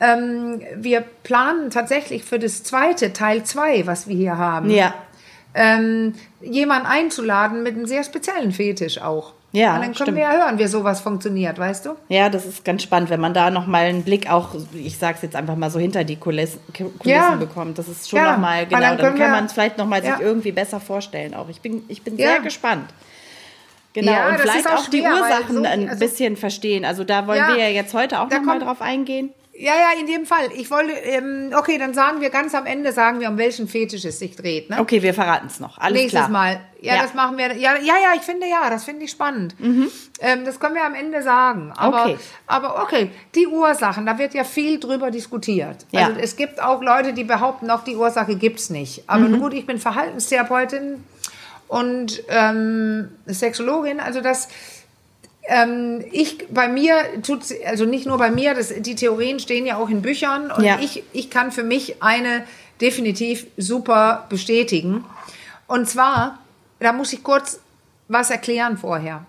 [0.00, 4.94] ähm, wir planen tatsächlich für das zweite, Teil 2, was wir hier haben, Ja.
[5.52, 9.34] ähm, jemanden einzuladen mit einem sehr speziellen Fetisch auch.
[9.54, 10.16] Ja, Und dann können stimmt.
[10.16, 11.90] wir ja hören, wie sowas funktioniert, weißt du?
[12.08, 15.36] Ja, das ist ganz spannend, wenn man da nochmal einen Blick auch, ich sag's jetzt
[15.36, 17.34] einfach mal so, hinter die Kulissen, Kulissen Ja.
[17.34, 17.78] bekommt.
[17.78, 20.16] Das ist schon Ja, nochmal, genau, dann dann, kann man es vielleicht nochmal Ja.
[20.16, 21.50] sich irgendwie besser vorstellen auch.
[21.50, 22.28] Ich bin, ich bin Ja.
[22.28, 22.88] sehr gespannt.
[23.92, 26.86] Genau, und vielleicht auch auch, die schwer, weil Ursachen so- ein also- bisschen verstehen.
[26.86, 29.34] Also da wollen wir ja jetzt heute auch nochmal drauf eingehen.
[29.54, 30.48] Ja, ja, in jedem Fall.
[30.56, 34.04] Ich wollte, ähm, okay, dann sagen wir ganz am Ende, sagen wir, um welchen Fetisch
[34.06, 34.70] es sich dreht.
[34.70, 34.80] Ne?
[34.80, 35.76] Okay, wir verraten es noch.
[35.76, 36.30] Alles Nächstes klar.
[36.30, 36.60] Mal.
[36.80, 37.02] Ja, Ja.
[37.02, 37.48] das machen wir.
[37.56, 39.54] Ja, ja, ja, ich finde ja, das finde ich spannend.
[40.20, 41.70] Ähm, das können wir am Ende sagen.
[41.76, 42.16] Aber, Okay.
[42.46, 45.84] aber okay, die Ursachen, da wird ja viel drüber diskutiert.
[45.90, 46.06] Ja.
[46.06, 49.04] Also es gibt auch Leute, die behaupten, auch die Ursache gibt's nicht.
[49.06, 51.04] Aber nun gut, ich bin Verhaltenstherapeutin
[51.68, 54.48] und ähm, Sexologin, also das.
[55.54, 59.76] Ähm, ich bei mir tut also nicht nur bei mir, das, die Theorien stehen ja
[59.76, 60.78] auch in Büchern und Ja.
[60.80, 62.44] ich, ich kann für mich eine
[62.80, 65.04] definitiv super bestätigen.
[65.66, 66.38] Und zwar,
[66.80, 67.60] da muss ich kurz
[68.08, 69.26] was erklären vorher.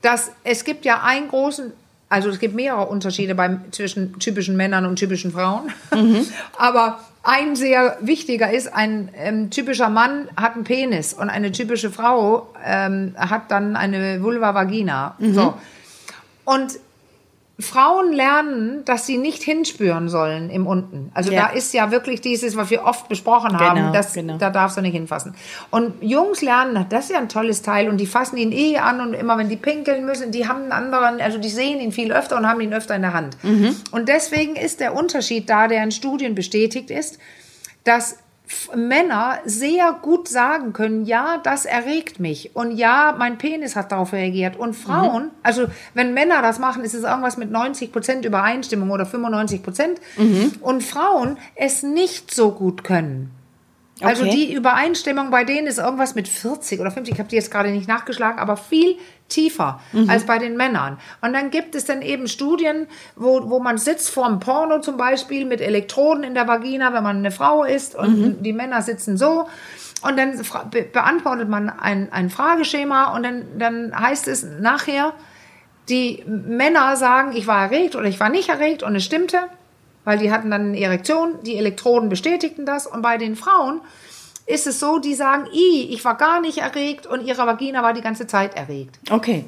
[0.00, 1.74] Dass es gibt ja einen großen,
[2.08, 5.70] also es gibt mehrere Unterschiede beim, zwischen typischen Männern und typischen Frauen.
[6.56, 11.90] Aber ein sehr wichtiger ist, ein ähm, typischer Mann hat einen Penis und eine typische
[11.90, 15.14] Frau ähm, hat dann eine Vulva Vagina.
[15.20, 15.54] So.
[16.44, 16.80] Und
[17.62, 21.10] Frauen lernen, dass sie nicht hinspüren sollen im Unten.
[21.14, 21.48] Also Ja.
[21.48, 24.36] da ist ja wirklich dieses, was wir oft besprochen haben, Genau, dass, genau.
[24.38, 25.34] da darfst du nicht hinfassen.
[25.70, 29.00] Und Jungs lernen, das ist ja ein tolles Teil und die fassen ihn eh an
[29.00, 32.12] und immer wenn die pinkeln müssen, die haben einen anderen, also die sehen ihn viel
[32.12, 33.36] öfter und haben ihn öfter in der Hand.
[33.42, 33.76] Mhm.
[33.90, 37.18] Und deswegen ist der Unterschied da, der in Studien bestätigt ist,
[37.84, 38.18] dass
[38.74, 44.12] Männer sehr gut sagen können, ja, das erregt mich und ja, mein Penis hat darauf
[44.12, 44.56] reagiert.
[44.56, 45.30] Und Frauen, Mhm.
[45.42, 50.00] also wenn Männer das machen, ist es irgendwas mit 90 Prozent Übereinstimmung oder 95 Prozent.
[50.16, 50.52] Mhm.
[50.60, 53.30] Und Frauen es nicht so gut können.
[54.02, 54.30] Also Okay.
[54.34, 57.70] die Übereinstimmung bei denen ist irgendwas mit 40 oder 50, ich habe die jetzt gerade
[57.70, 58.96] nicht nachgeschlagen, aber viel
[59.28, 60.08] tiefer Mhm.
[60.10, 60.98] als bei den Männern.
[61.20, 62.86] Und dann gibt es dann eben Studien,
[63.16, 67.02] wo, wo man sitzt vor einem Porno zum Beispiel mit Elektroden in der Vagina, wenn
[67.02, 68.42] man eine Frau ist und Mhm.
[68.42, 69.48] die Männer sitzen so.
[70.02, 70.32] Und dann
[70.70, 75.12] be beantwortet man ein, ein Frageschema und dann, dann heißt es nachher,
[75.88, 79.38] die Männer sagen, ich war erregt oder ich war nicht erregt und es stimmte,
[80.10, 83.80] weil die hatten dann eine Erektion, die Elektroden bestätigten das und bei den Frauen
[84.44, 87.92] ist es so, die sagen, I, ich war gar nicht erregt und ihre Vagina war
[87.92, 88.98] die ganze Zeit erregt.
[89.08, 89.44] Okay.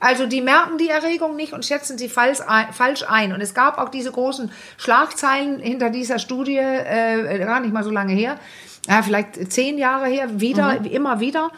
[0.00, 3.32] Also die merken die Erregung nicht und schätzen sie falsch ein.
[3.32, 7.90] Und es gab auch diese großen Schlagzeilen hinter dieser Studie, äh, gar nicht mal so
[7.90, 8.36] lange her,
[8.88, 11.52] ja, vielleicht zehn Jahre her, wieder, immer wieder,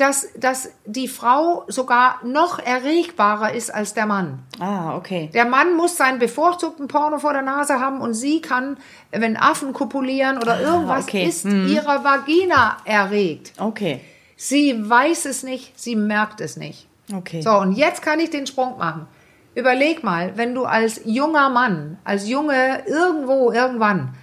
[0.00, 4.38] dass, dass die Frau sogar noch erregbarer ist als der Mann.
[4.58, 5.30] Ah, okay.
[5.34, 8.78] Der Mann muss seinen bevorzugten Porno vor der Nase haben und sie kann,
[9.10, 11.26] wenn Affen kopulieren oder irgendwas, okay.
[11.26, 13.52] ist ihre Vagina erregt.
[13.58, 14.00] Okay.
[14.36, 16.86] Sie weiß es nicht, sie merkt es nicht.
[17.14, 17.42] Okay.
[17.42, 19.06] So, und jetzt kann ich den Sprung machen.
[19.54, 24.14] Überleg mal, wenn du als junger Mann, als Junge irgendwo, irgendwann,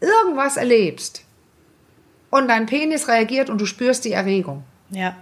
[0.00, 1.24] irgendwas erlebst
[2.30, 4.62] und dein Penis reagiert und du spürst die Erregung.
[4.94, 5.16] Ja.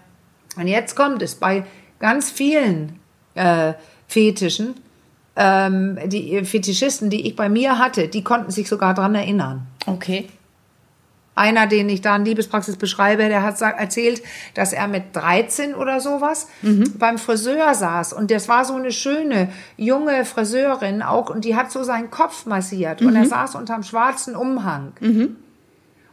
[0.57, 1.65] Und jetzt kommt es bei
[1.99, 3.01] ganz vielen
[3.35, 3.73] äh,
[4.07, 4.75] Fetischen,
[5.37, 9.67] ähm, die Fetischisten, die ich bei mir hatte, die konnten sich sogar dran erinnern.
[9.87, 10.29] Okay.
[11.35, 15.99] Einer, den ich da in Liebespraxis beschreibe, der hat erzählt, dass er mit 13 oder
[15.99, 16.47] sowas
[16.99, 18.13] beim Friseur saß.
[18.13, 21.31] Und das war so eine schöne, junge Friseurin auch.
[21.31, 23.01] Und die hat so seinen Kopf massiert.
[23.01, 24.93] Und er saß unterm schwarzen Umhang.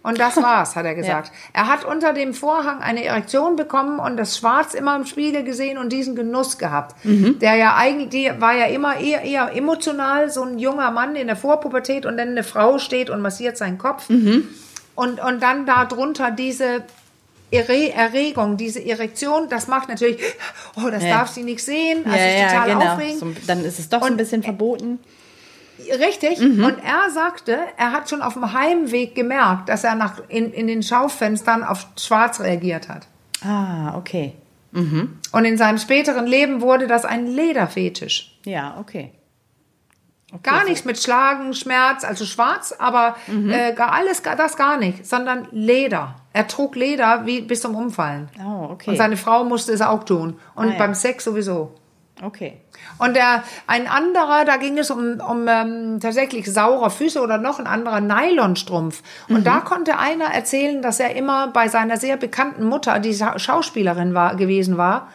[0.02, 1.32] Und das war's, hat er gesagt.
[1.54, 5.78] Er hat unter dem Vorhang eine Erektion bekommen und das Schwarz immer im Spiegel gesehen
[5.78, 6.96] und diesen Genuss gehabt.
[7.04, 11.28] Der ja eigentlich, die war ja immer eher, eher emotional, so ein junger Mann in
[11.28, 14.10] der Vorpubertät und dann eine Frau steht und massiert seinen Kopf.
[14.96, 16.84] Und, und dann darunter diese
[17.52, 20.22] Erre Erregung, diese Erektion, das macht natürlich,
[20.76, 21.18] oh, das Ja.
[21.18, 22.94] darf sie nicht sehen, das ja, ist ja, total genau.
[22.94, 23.20] aufregend.
[23.20, 25.00] So, dann ist es doch so ein bisschen verboten.
[26.00, 26.40] Richtig.
[26.42, 30.68] Und er sagte, er hat schon auf dem Heimweg gemerkt, dass er nach, in, in
[30.68, 33.08] den Schaufenstern auf Schwarz reagiert hat.
[33.46, 34.34] Ah, okay.
[34.72, 38.38] Und in seinem späteren Leben wurde das ein Lederfetisch.
[38.46, 39.12] Ja, okay.
[40.44, 45.48] Gar nichts mit Schlagen, Schmerz, also schwarz, aber äh, gar alles, das gar nicht, sondern
[45.50, 46.18] Leder.
[46.34, 48.30] Er trug Leder wie bis zum Umfallen.
[48.46, 48.92] Oh, okay.
[48.92, 50.38] Und seine Frau musste es auch tun.
[50.54, 50.78] Und Ah, ja.
[50.78, 51.74] beim Sex sowieso.
[52.22, 52.60] Okay.
[52.98, 57.60] Und der, ein anderer, da ging es um, um ähm, tatsächlich saure Füße oder noch
[57.60, 59.02] ein anderer Nylonstrumpf.
[59.30, 63.40] Und da konnte einer erzählen, dass er immer bei seiner sehr bekannten Mutter, die Scha-
[63.40, 65.10] Schauspielerin war, gewesen war,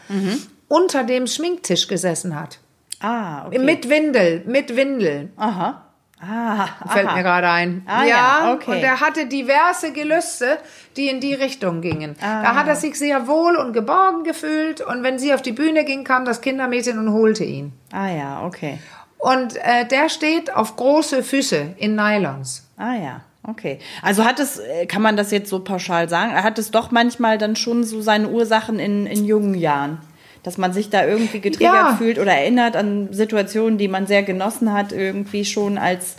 [0.69, 2.59] unter dem Schminktisch gesessen hat.
[3.01, 3.59] Ah, okay.
[3.59, 5.31] Mit Windel, mit Windel.
[5.37, 5.84] Aha.
[6.27, 7.17] Ah, Fällt aha.
[7.17, 7.83] mir gerade ein.
[7.87, 8.71] Ah, ja, okay.
[8.77, 10.59] Und er hatte diverse Gelüste,
[10.97, 12.17] die in die Richtung gingen.
[12.21, 12.43] Ah.
[12.43, 14.81] Da hat er sich sehr wohl und geborgen gefühlt.
[14.81, 17.73] Und wenn sie auf die Bühne ging, kam das Kindermädchen und holte ihn.
[17.93, 18.79] Ah ja, okay.
[19.19, 22.69] Und äh, der steht auf große Füße in Nylons.
[22.77, 23.79] Ah ja, okay.
[24.03, 27.39] Also hat es, äh, kann man das jetzt so pauschal sagen, hat es doch manchmal
[27.39, 30.01] dann schon so seine Ursachen in, in jungen Jahren?
[30.44, 31.96] Dass man sich da irgendwie getriggert Ja.
[31.96, 36.14] fühlt oder erinnert an Situationen, die man sehr genossen hat, irgendwie schon als,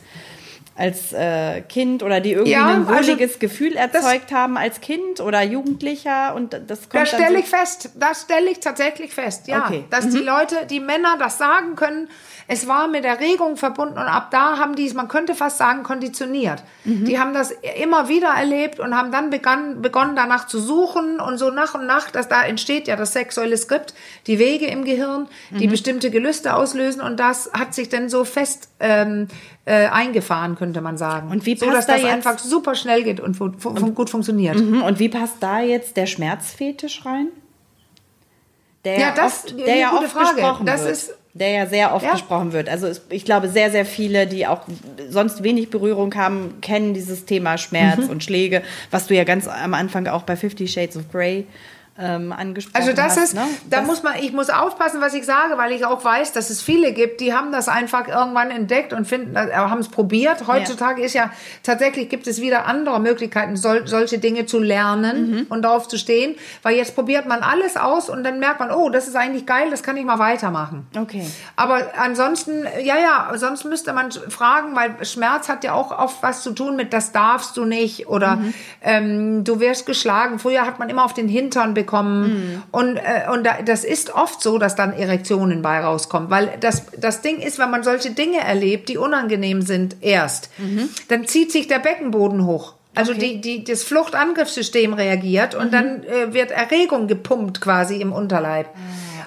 [0.76, 5.22] als äh, Kind oder die irgendwie Ja, ein also wohliges Gefühl erzeugt haben als Kind
[5.22, 7.90] oder Jugendlicher und das kommt Das stelle so ich fest.
[7.96, 9.48] Das stelle ich tatsächlich fest.
[9.48, 9.86] Ja, Okay.
[9.90, 12.10] dass die Leute, die Männer das sagen können.
[12.48, 15.82] Es war mit Erregung verbunden und ab da haben die es, man könnte fast sagen,
[15.82, 16.64] konditioniert.
[16.84, 21.40] Die haben das immer wieder erlebt und haben dann begann, begonnen, danach zu suchen und
[21.40, 23.96] so nach und nach, dass da entsteht ja das sexuelle Skript,
[24.28, 28.70] die Wege im Gehirn, die bestimmte Gelüste auslösen und das hat sich dann so fest
[28.80, 29.28] ähm,
[29.66, 31.32] äh, eingefahren, könnte man sagen.
[31.32, 33.74] Und wie so, passt dass da das jetzt- einfach super schnell geht und, fu- fu-
[33.94, 34.58] gut funktioniert.
[34.60, 37.30] Mhm, Und wie passt da jetzt der Schmerzfetisch rein?
[38.84, 40.36] Der Ja, das- oft, eine der ja gute oft Frage.
[40.36, 40.92] besprochen Das wird.
[40.92, 42.14] ist- der ja sehr oft Ja.
[42.14, 42.70] besprochen wird.
[42.70, 44.62] Also es, ich glaube, sehr, sehr viele, die auch
[45.10, 48.10] sonst wenig Berührung haben, kennen dieses Thema Schmerz Mhm.
[48.10, 51.46] und Schläge, was du ja ganz am Anfang auch bei Fifty Shades of Grey
[51.98, 53.24] ähm, angesprochen Also das hast.
[53.24, 53.44] ist, ne?
[53.70, 56.50] da das, muss man, ich muss aufpassen, was ich sage, weil ich auch weiß, dass
[56.50, 60.46] es viele gibt, die haben das einfach irgendwann entdeckt und finden, äh, haben es probiert.
[60.46, 61.32] Heutzutage ist ja
[61.64, 65.46] tatsächlich gibt es wieder andere Möglichkeiten, sol, solche Dinge zu lernen Mhm.
[65.48, 68.90] und darauf zu stehen, weil jetzt probiert man alles aus und dann merkt man, oh,
[68.90, 70.86] das ist eigentlich geil, das kann ich mal weitermachen.
[71.00, 71.26] Okay.
[71.56, 76.44] Aber ansonsten, ja, ja, sonst müsste man fragen, weil Schmerz hat ja auch oft was
[76.44, 78.40] zu tun mit, das darfst du nicht oder
[78.82, 80.40] ähm, du wirst geschlagen.
[80.40, 81.85] Früher hat man immer auf den Hintern bekommen
[82.72, 86.84] und, äh, und da, das ist oft so, dass dann Erektionen bei rauskommen, weil das,
[86.98, 90.50] das Ding ist, wenn man solche Dinge erlebt, die unangenehm sind erst,
[91.08, 92.74] dann zieht sich der Beckenboden hoch.
[92.96, 98.68] Also die, die, das Fluchtangriffssystem reagiert und dann äh, wird Erregung gepumpt quasi im Unterleib.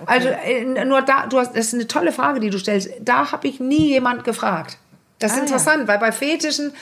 [0.07, 2.91] Also äh, nur da, du hast, das ist eine tolle Frage, die du stellst.
[3.01, 4.79] Da habe ich nie jemand gefragt.
[5.21, 6.73] Das ist Ah, interessant, weil bei Fetischen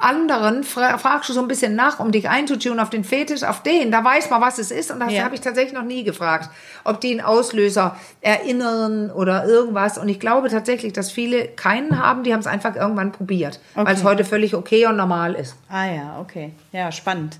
[0.00, 3.62] anderen fra fragst du so ein bisschen nach, um dich einzutun auf den Fetisch, auf
[3.62, 3.92] den.
[3.92, 4.90] Da weiß man, was es ist.
[4.90, 5.24] Und das Ja.
[5.24, 6.48] habe ich tatsächlich noch nie gefragt,
[6.84, 9.98] ob die einen Auslöser erinnern oder irgendwas.
[9.98, 13.86] Und ich glaube tatsächlich, dass viele keinen haben, die haben es einfach irgendwann probiert, weil
[13.94, 14.08] es Okay.
[14.08, 15.54] heute völlig okay und normal ist.
[15.68, 16.52] Ah ja, okay.
[16.72, 17.38] Ja, spannend.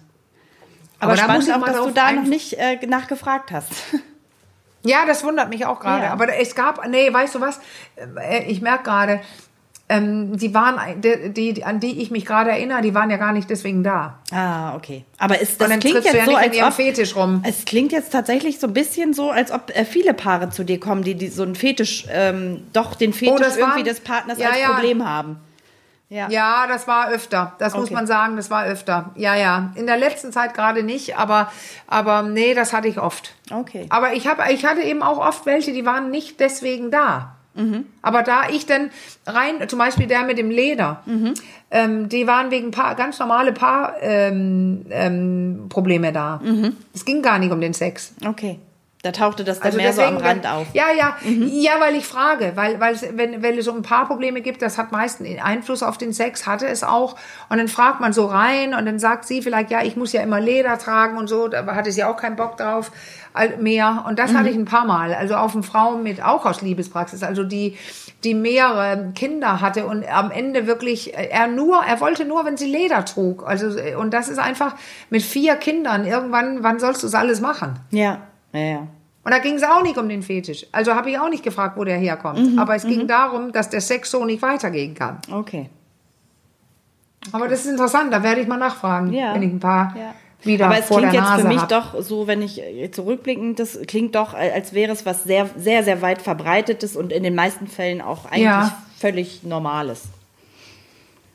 [1.01, 3.51] Aber, Aber da spannend muss ich auch, mal dass du da noch nicht äh, nachgefragt
[3.53, 3.73] hast.
[4.85, 6.05] Ja, das wundert mich auch gerade.
[6.05, 6.13] Ja.
[6.13, 7.59] Aber es gab, nee, weißt du was?
[8.21, 9.21] Äh, Ich merke gerade,
[9.93, 13.33] ähm, die waren, die, die, an die ich mich gerade erinnere, die waren ja gar
[13.33, 14.19] nicht deswegen da.
[14.33, 15.05] ah, okay.
[15.19, 16.73] Aber ist, das klingt jetzt ja so, als ob...
[16.73, 17.43] Fetisch rum.
[17.47, 20.81] Es klingt jetzt tatsächlich so ein bisschen so, als ob äh, viele Paare zu dir
[20.81, 24.39] kommen, die, die so einen Fetisch, ähm, doch den Fetisch Oh, irgendwie waren- des Partners
[24.39, 24.73] Ja, als ja.
[24.73, 25.37] Problem haben.
[26.09, 26.29] Ja.
[26.29, 27.55] Ja, das war öfter.
[27.59, 27.95] Das muss Okay.
[27.95, 29.13] man sagen, das war öfter.
[29.15, 29.73] Ja, ja.
[29.77, 31.51] In der letzten Zeit gerade nicht, aber,
[31.87, 33.35] aber nee, das hatte ich oft.
[33.51, 33.87] Okay.
[33.89, 37.37] Aber ich, hab, ich hatte eben auch oft welche, die waren nicht deswegen da.
[38.03, 38.91] Aber da ich dann
[39.27, 41.03] rein, zum Beispiel der mit dem Leder,
[41.71, 46.41] ähm, die waren wegen paar, ganz normale Paar ähm, ähm, Probleme da.
[46.95, 48.15] Es ging gar nicht um den Sex.
[48.27, 48.59] Okay.
[49.03, 50.67] Da tauchte das dann Also mehr so am deswegen, Rand auf.
[50.75, 54.07] Ja, ja, ja, weil ich frage, weil, weil es, wenn, wenn es um ein paar
[54.07, 57.17] Probleme gibt, das hat meistens Einfluss auf den Sex, hatte es auch.
[57.49, 60.23] Und dann fragt man so rein und dann sagt sie vielleicht, ja, ich muss ja
[60.23, 62.93] immer Leder tragen und so, da hatte sie auch keinen Bock drauf
[63.59, 64.05] mehr.
[64.07, 67.25] Und das hatte ich ein paar Mal, also auf eine Frau mit, auch aus Liebespraxis,
[67.25, 67.77] also die,
[68.23, 72.57] die mehrere Kinder hatte und am Ende wirklich, äh, er nur, er wollte nur, wenn
[72.57, 73.45] sie Leder trug.
[73.47, 74.77] Also, äh, und das ist einfach
[75.11, 77.81] mit vier Kindern, irgendwann, wann sollst du das alles machen?
[77.91, 78.21] Ja,
[78.53, 78.87] ja, ja.
[79.25, 80.67] Und da ging es auch nicht um den Fetisch.
[80.73, 82.41] Also habe ich auch nicht gefragt, wo der herkommt.
[82.55, 85.19] Mhm, Aber es ging darum, dass der Sex so nicht weitergehen kann.
[85.31, 85.71] Okay.
[87.31, 89.33] Aber das ist interessant, da werde ich mal nachfragen, Ja.
[89.35, 90.15] wenn ich ein paar Ja.
[90.43, 91.69] wieder Aber es vor klingt der jetzt Nase für mich hab.
[91.69, 92.61] doch so, wenn ich
[92.91, 97.23] zurückblickend, das klingt doch, als wäre es was sehr, sehr, sehr weit verbreitetes und in
[97.23, 98.77] den meisten Fällen auch eigentlich Ja.
[98.99, 100.03] völlig Normales.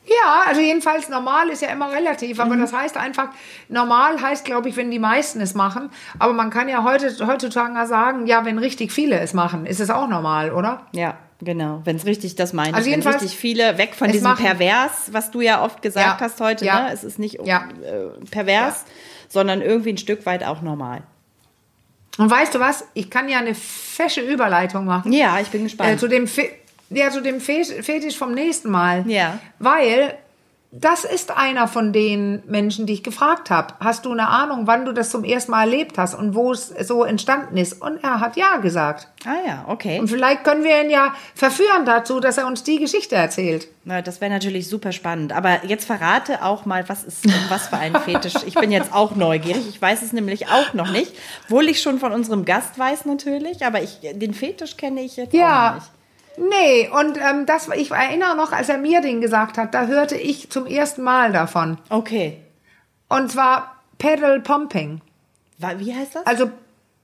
[0.07, 3.27] Ja, also jedenfalls normal ist ja immer relativ, aber das heißt einfach,
[3.67, 5.89] normal heißt, glaube ich, wenn die meisten es machen.
[6.17, 9.89] Aber man kann ja heute, heutzutage sagen, ja, wenn richtig viele es machen, ist es
[9.89, 10.83] auch normal, oder?
[10.93, 11.81] Ja, genau.
[11.83, 12.93] Wenn es richtig das meine Also ich.
[12.93, 16.21] Wenn jedenfalls, richtig viele weg von es diesem machen- Pervers, was du ja oft gesagt
[16.21, 16.83] Ja, hast heute, ja.
[16.85, 16.93] ne?
[16.93, 17.67] Es ist nicht Ja.
[17.83, 18.85] äh, pervers,
[19.27, 21.03] sondern irgendwie ein Stück weit auch normal.
[22.17, 22.85] Und weißt du was?
[22.93, 25.11] Ich kann ja eine fesche Überleitung machen.
[25.11, 25.89] Ja, ich bin gespannt.
[25.91, 26.49] Äh, zu dem, Fe
[26.89, 29.03] ja, zu dem Fe Fetisch vom nächsten Mal.
[29.09, 29.39] Ja.
[29.59, 30.17] Weil
[30.71, 33.73] das ist einer von den Menschen, die ich gefragt habe.
[33.79, 36.67] Hast du eine Ahnung, wann du das zum ersten Mal erlebt hast und wo es
[36.67, 37.81] so entstanden ist?
[37.81, 39.07] Und er hat ja gesagt.
[39.25, 39.97] Ah ja, okay.
[39.99, 43.69] Und vielleicht können wir ihn ja verführen dazu, dass er uns die Geschichte erzählt.
[43.85, 45.31] Na, das wäre natürlich super spannend.
[45.31, 48.33] Aber jetzt verrate auch mal, was ist was für ein Fetisch.
[48.45, 49.69] Ich bin jetzt auch neugierig.
[49.69, 51.13] Ich weiß es nämlich auch noch nicht.
[51.47, 55.33] Wohl ich schon von unserem Gast weiß natürlich, aber ich, den Fetisch kenne ich jetzt
[55.33, 55.75] Ja.
[55.75, 55.91] nicht.
[56.37, 60.15] Nee, und ähm, das, ich erinnere noch, als er mir den gesagt hat, da hörte
[60.15, 61.77] ich zum ersten Mal davon.
[61.89, 62.37] Okay.
[63.09, 65.01] Und zwar Pedal Pumping.
[65.77, 66.25] Wie heißt das?
[66.27, 66.51] Also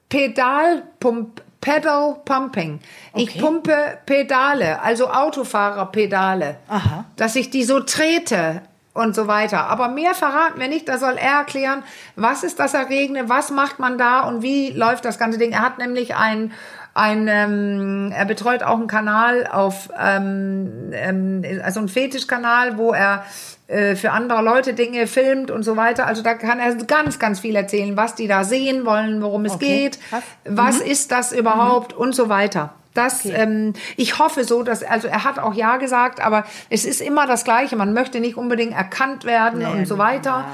[0.10, 2.80] Pedalpump, Pedal Pumping.
[3.16, 3.40] Ich Okay.
[3.40, 6.58] pumpe Pedale, also Autofahrerpedale.
[6.68, 7.06] Aha.
[7.16, 8.62] Dass ich die so trete
[8.94, 9.66] und so weiter.
[9.68, 10.88] Aber mehr verraten wir nicht.
[10.88, 11.84] Da soll er erklären,
[12.16, 15.52] was ist das Erregende, was macht man da und wie läuft das ganze Ding.
[15.54, 16.52] Er hat nämlich ein
[16.96, 23.24] ein, ähm, er betreut auch einen Kanal auf, ähm, ähm, also einen Fetischkanal, wo er
[23.68, 26.06] äh, für andere Leute Dinge filmt und so weiter.
[26.06, 29.54] Also da kann er ganz, ganz viel erzählen, was die da sehen wollen, worum es
[29.54, 30.24] Okay, geht, krass.
[30.46, 32.74] was ist das überhaupt und so weiter.
[32.94, 37.02] Das, ähm, ich hoffe so, dass, also er hat auch Ja gesagt, aber es ist
[37.02, 37.76] immer das Gleiche.
[37.76, 40.22] Man möchte nicht unbedingt erkannt werden Nee, und so ja, weiter.
[40.22, 40.46] klar.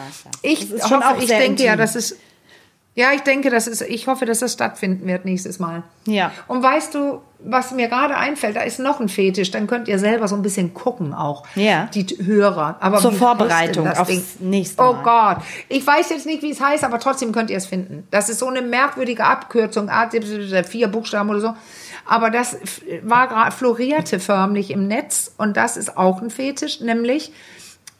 [0.41, 1.77] Ich Das ist hoffe, auch ich denke ja, intim.
[1.79, 2.15] dass es,
[2.95, 5.83] ja, ich denke, dass es, ich hoffe, dass das stattfinden wird nächstes Mal.
[6.05, 6.31] Ja.
[6.47, 9.99] Und weißt du, was mir gerade einfällt, da ist noch ein Fetisch, dann könnt ihr
[9.99, 11.45] selber so ein bisschen gucken auch.
[11.55, 11.85] Ja.
[11.93, 12.75] Die Hörer.
[12.81, 14.23] Aber Zur Vorbereitung das aufs Ding?
[14.39, 15.35] nächste Oh Mal.
[15.35, 15.45] Gott.
[15.69, 18.05] Ich weiß jetzt nicht, wie es heißt, aber trotzdem könnt ihr es finden.
[18.11, 20.13] Das ist so eine merkwürdige Abkürzung, Art
[20.67, 21.53] vier Buchstaben oder so.
[22.05, 22.57] Aber das
[23.03, 27.31] war gerade florierte förmlich im Netz und das ist auch ein Fetisch, nämlich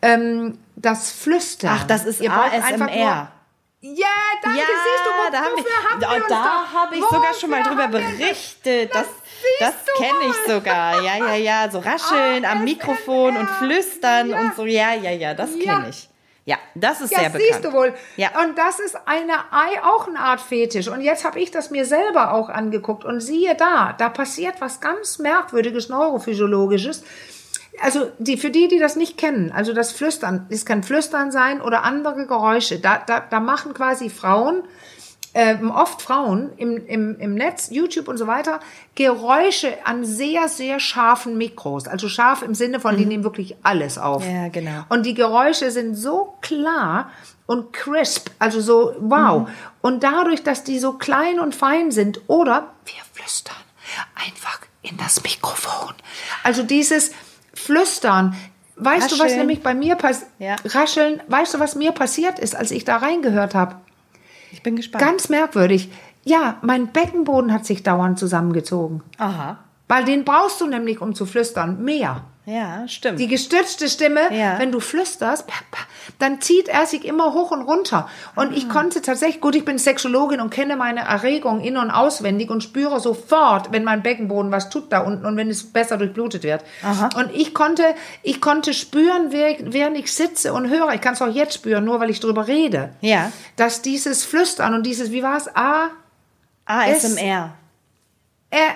[0.01, 1.77] ähm, das Flüstern.
[1.79, 3.29] Ach, das ist Ihr ASMR.
[3.81, 4.07] Ja,
[4.43, 7.49] danke, Ja, siehst du, da haben wir, haben wir oh, da habe ich sogar schon
[7.49, 8.01] mal drüber das?
[8.01, 8.93] berichtet.
[8.93, 9.05] Das,
[9.59, 11.01] das du kenne ich sogar.
[11.01, 11.71] Ja, ja, ja.
[11.71, 12.63] So rascheln am ASMR.
[12.63, 14.39] Mikrofon und flüstern Ja.
[14.41, 14.65] und so.
[14.65, 15.75] Ja, ja, ja, das Ja.
[15.75, 16.09] kenne ich.
[16.43, 17.43] Ja, das ist Ja, sehr bekannt.
[17.53, 17.93] siehst du wohl.
[18.17, 18.29] Ja.
[18.43, 20.87] Und das ist eine Ei- auch eine Art Fetisch.
[20.89, 24.81] Und jetzt habe ich das mir selber auch angeguckt und siehe da, da passiert was
[24.81, 27.03] ganz merkwürdiges neurophysiologisches.
[27.81, 31.61] Also die für die, die das nicht kennen, also das Flüstern, es kann Flüstern sein
[31.61, 32.79] oder andere Geräusche.
[32.79, 34.63] Da, da, da machen quasi Frauen
[35.33, 38.59] ähm, oft Frauen im, im, im Netz, YouTube und so weiter,
[38.95, 41.87] Geräusche an sehr, sehr scharfen Mikros.
[41.87, 44.25] Also scharf im Sinne von, die nehmen wirklich alles auf.
[44.25, 44.35] Mhm.
[44.35, 44.83] Ja, genau.
[44.89, 47.11] Und die Geräusche sind so klar
[47.45, 49.47] und crisp, also so wow.
[49.47, 49.53] Mhm.
[49.81, 53.55] Und dadurch, dass die so klein und fein sind, oder wir flüstern
[54.15, 55.93] einfach in das Mikrofon.
[56.43, 57.11] Also dieses
[57.59, 58.35] Flüstern.
[58.75, 59.39] Weißt du, was Rascheln.
[59.39, 60.29] nämlich bei mir passiert?
[60.39, 60.55] Ja.
[60.65, 61.21] Rascheln.
[61.27, 63.75] Weißt du, was mir passiert ist, als ich da reingehört habe?
[64.51, 65.03] Ich bin gespannt.
[65.03, 65.89] Ganz merkwürdig.
[66.23, 69.01] Ja, mein Beckenboden hat sich dauernd zusammengezogen.
[69.17, 69.59] Aha.
[69.87, 72.23] Weil den brauchst du nämlich, um zu flüstern, mehr.
[72.51, 73.19] Ja, stimmt.
[73.19, 74.57] Die gestützte Stimme, Ja.
[74.57, 75.45] wenn du flüsterst,
[76.17, 78.09] dann zieht er sich immer hoch und runter.
[78.35, 78.55] Und Ah.
[78.55, 82.63] ich konnte tatsächlich, gut, ich bin Sexologin und kenne meine Erregung in- und auswendig und
[82.63, 86.63] spüre sofort, wenn mein Beckenboden was tut da unten und wenn es besser durchblutet wird.
[86.83, 87.09] Aha.
[87.17, 87.83] Und ich konnte,
[88.23, 91.99] ich konnte spüren, während ich sitze und höre, ich kann es auch jetzt spüren, nur
[91.99, 93.31] weil ich drüber rede, Ja.
[93.57, 95.89] dass dieses Flüstern und dieses, wie war es, A,
[96.65, 97.51] ASMR.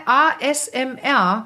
[0.05, 1.45] ASMR,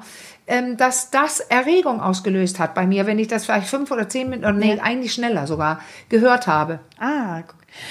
[0.76, 4.44] dass das Erregung ausgelöst hat bei mir, wenn ich das vielleicht fünf oder zehn Minuten,
[4.46, 4.82] oder nee, Ja.
[4.82, 6.80] eigentlich schneller sogar, gehört habe.
[6.98, 7.42] Ah.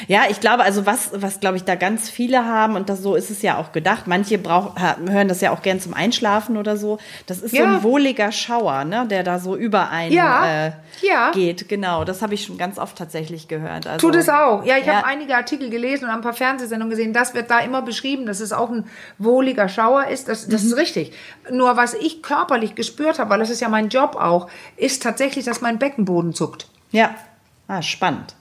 [0.08, 3.16] Ja, ich glaube, also was, was glaube ich da ganz viele haben und das so
[3.16, 4.08] ist es ja auch gedacht.
[4.08, 4.76] Manche brauch,
[5.08, 7.00] hören das ja auch gern zum Einschlafen oder so.
[7.26, 7.76] Das ist so Ja.
[7.78, 10.72] ein wohliger Schauer, ne, der da so über einen Ja, äh,
[11.02, 11.32] ja.
[11.32, 11.68] geht.
[11.70, 13.88] Genau, das habe ich schon ganz oft tatsächlich gehört.
[13.88, 14.64] Also, Tut es auch.
[14.66, 14.96] Ja, ich Ja.
[14.98, 17.14] habe einige Artikel gelesen und ein paar Fernsehsendungen gesehen.
[17.14, 18.86] Das wird da immer beschrieben, dass es auch ein
[19.18, 20.28] wohliger Schauer ist.
[20.30, 20.70] Das, das Mhm.
[20.70, 21.14] ist richtig.
[21.52, 25.46] Nur was ich körperlich gespürt habe, weil das ist ja mein Job auch, ist tatsächlich,
[25.46, 26.68] dass mein Beckenboden zuckt.
[26.92, 27.16] Ja,
[27.68, 28.36] ah, spannend.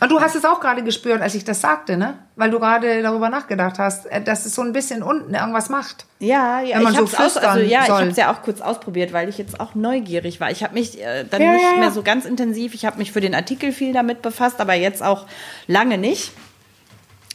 [0.00, 2.16] Und du hast es auch gerade gespürt, als ich das sagte, ne?
[2.36, 6.06] Weil du gerade darüber nachgedacht hast, äh, dass es so ein bisschen unten irgendwas macht.
[6.20, 8.42] Ja, ja, Wenn man ich so hab's aus, also ja, ich habe es ja auch
[8.42, 10.50] kurz ausprobiert, weil ich jetzt auch neugierig war.
[10.52, 11.78] Ich habe mich äh, dann Ja, nicht ja, ja.
[11.78, 15.02] mehr so ganz intensiv, ich habe mich für den Artikel viel damit befasst, aber jetzt
[15.02, 15.26] auch
[15.66, 16.30] lange nicht.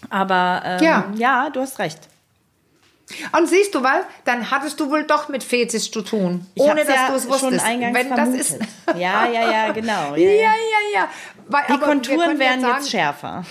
[0.09, 1.05] Aber ähm, Ja.
[1.15, 1.99] ja, du hast recht.
[3.37, 6.83] Und siehst du, weil dann hattest du wohl doch mit Fetisch zu tun, Ich ohne
[6.85, 7.65] dass ja du es schon wusstest.
[7.65, 8.39] eingangs Wenn das vermutet.
[8.41, 8.57] ist,
[8.95, 9.91] Ja, ja, ja, genau.
[10.15, 10.45] Ja, ja, ja.
[10.45, 11.07] ja, ja.
[11.53, 13.45] Weil, Die Konturen werden sagen, jetzt schärfer.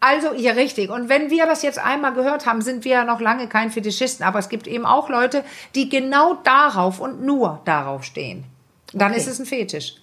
[0.00, 0.90] Also, ja, richtig.
[0.90, 4.26] Und wenn wir das jetzt einmal gehört haben, sind wir ja noch lange kein Fetischisten.
[4.26, 8.44] Aber es gibt eben auch Leute, die genau darauf und nur darauf stehen.
[8.92, 9.20] Dann Okay.
[9.20, 9.94] ist es ein Fetisch.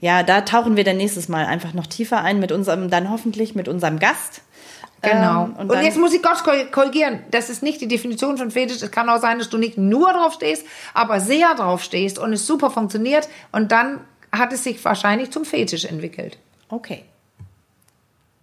[0.00, 3.54] Ja, da tauchen wir dann nächstes Mal einfach noch tiefer ein mit unserem, dann hoffentlich
[3.54, 4.42] mit unserem Gast.
[5.00, 5.44] Genau.
[5.46, 7.20] Ähm, und dann- jetzt muss ich Gott korrigieren.
[7.30, 8.82] Das ist nicht die Definition von Fetisch.
[8.82, 12.32] Es kann auch sein, dass du nicht nur drauf stehst, aber sehr drauf stehst und
[12.34, 13.28] es super funktioniert.
[13.50, 14.00] Und dann
[14.30, 16.38] hat es sich wahrscheinlich zum Fetisch entwickelt.
[16.72, 17.04] Okay.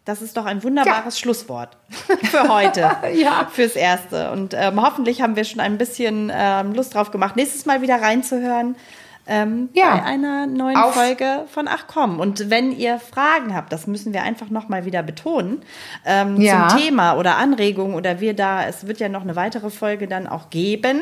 [0.06, 1.76] Das ist doch ein wunderbares Schlusswort
[2.30, 2.92] für heute.
[3.16, 3.50] Ja.
[3.52, 4.32] Fürs Erste.
[4.32, 8.00] Und ähm, hoffentlich haben wir schon ein bisschen ähm, Lust drauf gemacht, nächstes Mal wieder
[8.00, 8.76] reinzuhören.
[9.30, 9.96] Ähm, Ja.
[9.98, 12.20] Bei einer neuen Auf- Folge von Ach komm.
[12.20, 15.62] Und wenn ihr Fragen habt, das müssen wir einfach nochmal wieder betonen,
[16.06, 16.68] ähm, Ja.
[16.68, 20.26] zum Thema oder Anregungen oder wir da, es wird ja noch eine weitere Folge dann
[20.28, 21.02] auch geben,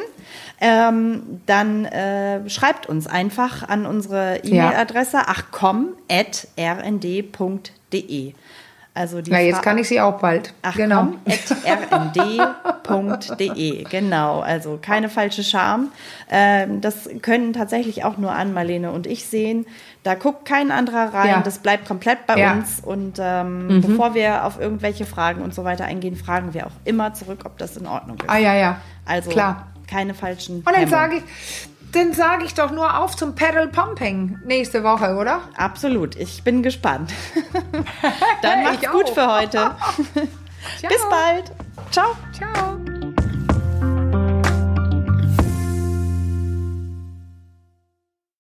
[0.60, 5.20] ähm, dann äh, schreibt uns einfach an unsere E-Mail-Adresse
[7.08, 8.34] achcom.rnd.de.
[8.98, 10.54] Also die Na, jetzt Fra- kann ich sie auch bald.
[10.64, 11.10] Ach genau.
[11.66, 13.84] rnd.de.
[13.84, 15.90] Genau, also keine falsche Scham.
[16.32, 19.68] Ähm, das können tatsächlich auch nur Ann, Marlene und ich sehen.
[20.02, 21.30] Da guckt kein anderer rein.
[21.30, 21.42] Ja.
[21.42, 22.54] Das bleibt komplett bei Ja.
[22.54, 22.60] Mhm.
[22.60, 22.80] uns.
[22.84, 27.14] Und ähm, bevor wir auf irgendwelche Fragen und so weiter eingehen, fragen wir auch immer
[27.14, 28.30] zurück, ob das in Ordnung ist.
[28.30, 28.78] Ah ja, ja.
[29.06, 29.68] Also Klar.
[29.88, 30.64] keine falschen.
[30.66, 31.24] Und dann sage ich,
[31.98, 35.42] dann sage ich doch nur auf zum Pedal Pumping nächste Woche, oder?
[35.56, 37.12] Absolut, ich bin gespannt.
[38.44, 39.72] Dann macht's Ich gut für heute.
[40.88, 41.52] Bis bald.
[41.92, 42.16] Ciao.
[42.34, 42.97] Ciao.